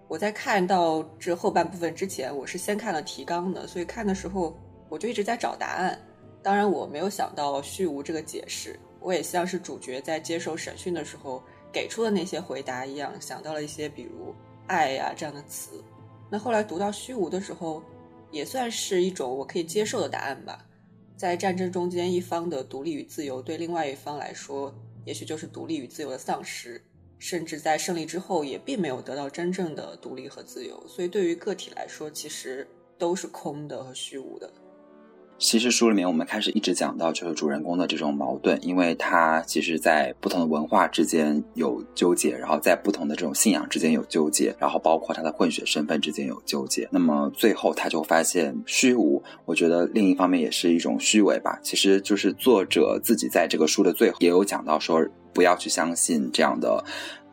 [0.07, 4.55] 我在看到这后半部分之前，我是先看了提纲的，所以看的时候
[4.87, 5.99] 我就一直在找答案。
[6.43, 8.79] 当然我没有想到虚无这个解释。
[9.05, 11.39] 我也像是主角在接受审讯的时候
[11.71, 14.33] 给出的那些回答一样，想到了一些比如
[14.65, 15.83] “爱”呀这样的词。
[16.27, 17.83] 那后来读到虚无的时候，
[18.31, 20.65] 也算是一种我可以接受的答案吧。
[21.15, 24.73] 在战争中间，一方的独立与自由对另外一方来说，
[25.05, 26.83] 也许就是独立与自由的丧失，
[27.19, 30.83] 甚至在胜利之后也并没有得到真正的独立和自由。
[30.87, 34.51] 所以对于个体来说，其实都是空的和虚无的。
[35.37, 46.87] 其实书里面我们开始一直讲到，就是主人公的这种矛盾，因为他其实，在不同的文化之间有纠结，然后在不同的这种信仰之间有纠结，然后包括他的混血身份之间有纠结。
[46.89, 51.59] 那么最后他就发现虚无，我觉得另一方面也是一种虚伪吧。
[51.61, 56.81] 其实就是作者自己在这个书的最后也有讲到说，不要去相信这样的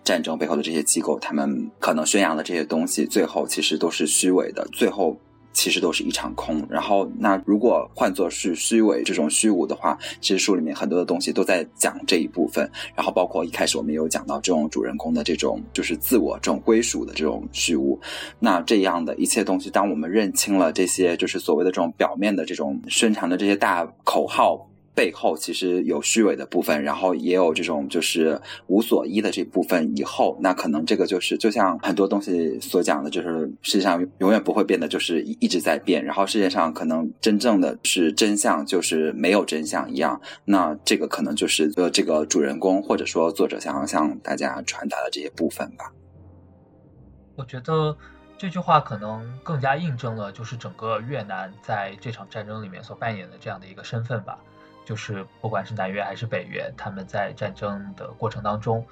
[0.02, 4.66] 战争背后的这些机构，他们可能宣扬的这些东西，最后其实都是虚伪的。
[4.72, 5.16] 最后。
[5.52, 6.64] 其实都是一场空。
[6.68, 12.70] 然后，那如果换作是虚伪这种虚无的话，其实书里面很多的东西都在讲这一部分。
[12.94, 18.00] 然后，包括一开始我们有讲到这种主人公的这种就是自我这种归属的这种虚无。
[18.38, 24.68] 那这样的一切东西，当我们认清了这些就是所谓的这种表面的这种宣传的这些大口号。
[24.94, 29.96] 背后其实有虚伪的部分，然后也有这种就是无所依的这部分。
[29.96, 36.04] 以后那可能这个就是就像很多东西所讲的，就是世界上永远不会变的，就是一直在变。
[36.04, 40.20] 然后世界上可能真正的是真相，就是没有真相一样。
[40.44, 45.92] 那这个可能就是呃这个主人公或者说作者想要向大家传达的这些部分吧。
[47.34, 47.96] 我觉得
[48.36, 54.38] 这句话可能更加印证了，就是整个越南在这场战争里面所扮演的这样的一个身份吧。
[54.84, 58.86] 就是不管是南越还是北越，他们在战争的过程当中，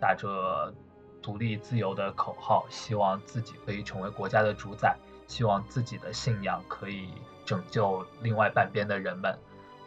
[0.00, 0.74] 打着
[1.22, 7.14] 独立自由的口号，希望自己可以成为国家的主宰，希望自己的信仰可以
[7.46, 9.38] 拯救另外半边的人们。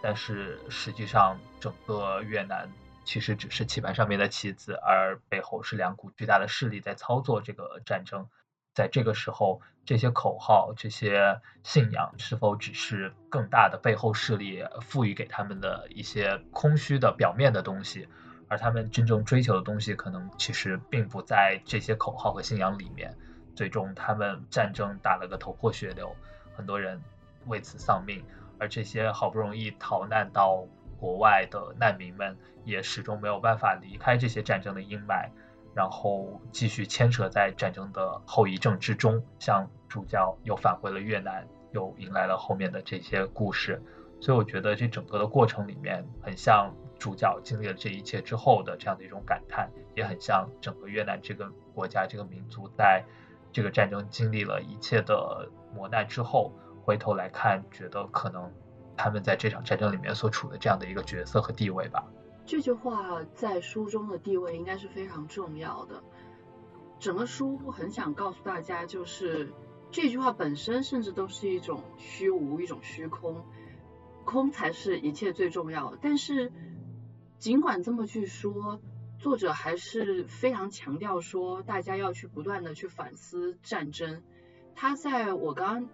[0.02, 2.70] 但是实际上，整个越南
[3.04, 8.28] 其实只是棋盘上面的棋子，而背后是两股巨大的势力在操作这个战争。
[8.76, 18.08] 在这个时候，这些口号、这些信仰，是否只是更大的背后势力赋予给他们的一些空虚的表面的东西？
[18.50, 23.16] 而他们真正追求的东西，可能其实并不在这些口号和信仰里面。
[23.56, 26.14] 最终，他们战争打了个头破血流，
[26.54, 27.02] 很多人
[27.46, 28.22] 为此丧命。
[28.60, 30.68] 而这些好不容易逃难到
[31.00, 35.30] 国外的难民们，也始终没有办法离开这些战争的阴霾。
[35.76, 43.84] 然后继续牵扯在战争的后遗症之中，像主角又返回了越南，又迎来了后面的这些故事。
[44.22, 53.04] 所以我觉得这整个的过程里面，很像主角经历了这一切之后的这样的一种感叹，也很像整个越南这个国家、这个民族在
[53.52, 56.54] 这个战争经历了一切的磨难之后，
[56.86, 58.50] 回头来看，觉得可能
[58.96, 62.06] 他们在这场战争里面所处的这样的一个角色和地位吧。
[62.46, 66.04] 这句话在书中的地位应该是非常重要的。
[67.00, 69.52] 整个书很想告诉大家，就是
[69.92, 73.44] 这句话本身甚至都是一种虚无，一种虚空，
[74.26, 75.98] 空才是一切最重要的。
[76.00, 76.52] 但是
[77.40, 78.80] 尽管这么去说，
[79.18, 84.22] 作者还是非常强调说，大家要去不断的去反思战争。
[84.76, 85.90] 他在我刚刚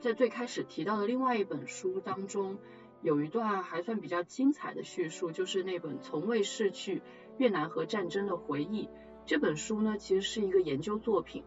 [0.00, 2.58] 在最开始提到的另外一本书当中。
[3.04, 7.02] 有一段还算比较精彩的叙述，就是那本《从未逝去：
[7.36, 8.86] 越南和战争的回忆》
[9.26, 11.44] 这本书呢，其实是一个研究作品，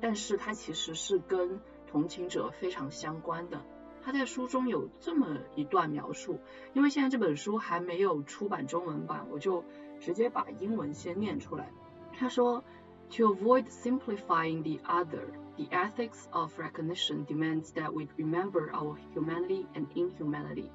[0.00, 3.62] 但是它其实是跟同情者非常相关的。
[4.02, 6.40] 他在书中有这么一段描述，
[6.72, 9.62] 因为现在这本书还没有出版中文版，我就
[10.00, 11.70] 直接把英文先念出来。
[12.14, 12.64] 他说
[13.10, 15.26] ：“To avoid simplifying the other,
[15.56, 20.70] the ethics of recognition demands that we remember our humanity and inhumanity.”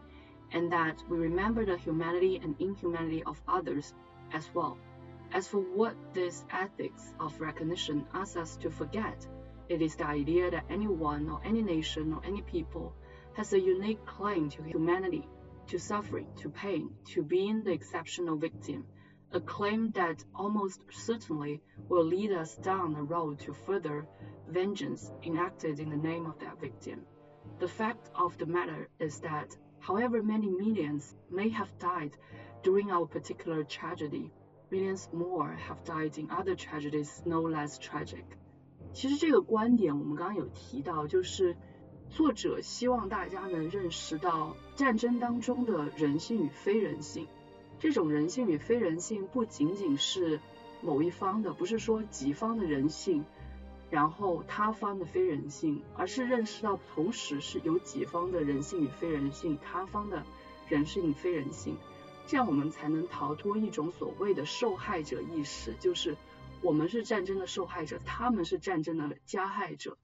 [0.52, 3.94] And that we remember the humanity and inhumanity of others
[4.34, 4.78] as well.
[5.32, 9.28] As for what this ethics of recognition asks us to forget,
[9.70, 12.96] it is the idea that anyone or any nation or any people
[13.34, 15.28] has a unique claim to humanity,
[15.68, 18.86] to suffering, to pain, to being the exceptional victim,
[19.32, 24.08] a claim that almost certainly will lead us down a road to further
[24.48, 27.06] vengeance enacted in the name of that victim.
[27.60, 32.12] The fact of the matter is that However many millions may have died
[32.64, 34.30] during our particular tragedy,
[34.70, 38.24] millions more have died in other tragedies no less tragic.
[38.94, 41.56] 其实这个观点我们刚刚有提到，就是
[42.10, 47.28] 作者希望大家能认识到战争当中的人性与非人性。
[47.80, 50.40] 这种人性与非人性不仅仅是
[50.82, 53.24] 某一方的，不是说己方的人性。
[53.90, 60.24] 然后他方的非人性，而是认识到同时是有己方的人性与非人性，他方的
[60.68, 61.76] 人性与非人性。
[62.28, 66.16] 这样我们才能逃脱一种所谓的受害者意识，就是
[66.62, 69.98] 我们是战争的受害者，他们是战争的加害者。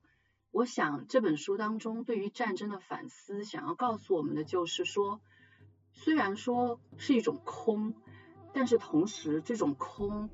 [0.49, 5.21] 我想这本书当中对于战争的反思，想要告诉我们的就是说，
[5.91, 7.93] 虽然说是一种空，
[8.53, 10.31] 但是同时这种空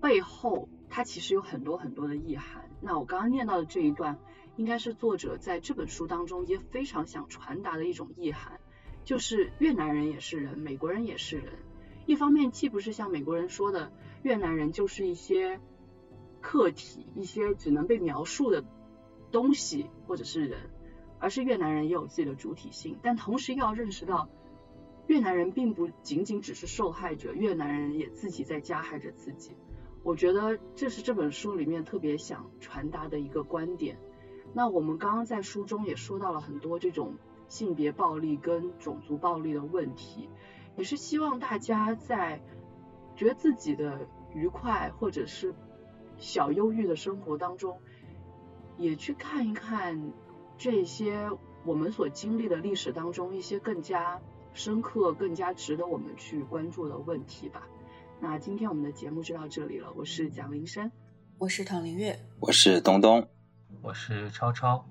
[0.00, 2.67] 背后，它其实有很多很多的意涵。
[2.80, 4.18] 那我刚刚念到的这一段，
[4.56, 8.60] 应该是作者在这本书当中也非常想传达的一种意涵。
[9.04, 11.46] 就是越南人也是人，美国人也是人。
[12.06, 13.90] 一方面，既不是像美国人说的
[14.22, 15.60] 越南人就是一些
[16.40, 18.64] 客体，一些只能被描述的
[19.30, 20.70] 东西或者是人，
[21.18, 22.98] 而是越南人也有自己的主体性。
[23.02, 24.28] 但同时要认识到，
[25.06, 29.56] 越南人并不仅仅只是受害者，越南人也自己在加害着自己。
[30.02, 33.98] 我觉得这是这本书里面特别想传达的一个观点。
[34.52, 37.14] 那我们刚刚在书中也说到了很多这种。
[37.48, 40.28] 性别暴力跟种族暴力的问题，
[40.76, 42.42] 也是希望大家在
[43.16, 45.54] 觉得自己的愉快或者是
[46.18, 47.80] 小忧郁的生活当中，
[48.76, 50.12] 也去看一看
[50.58, 51.30] 这些
[51.64, 54.20] 我们所经历的历史当中一些更加
[54.52, 57.66] 深刻、更加值得我们去关注的问题吧。
[58.20, 60.90] 那今天我们的节目就到这里了，我是蒋林生，
[61.38, 63.28] 我是唐林月，我是东东，
[63.80, 64.84] 我是超超。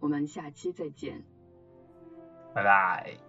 [0.00, 1.22] 我们下期再见，
[2.54, 3.25] 拜拜。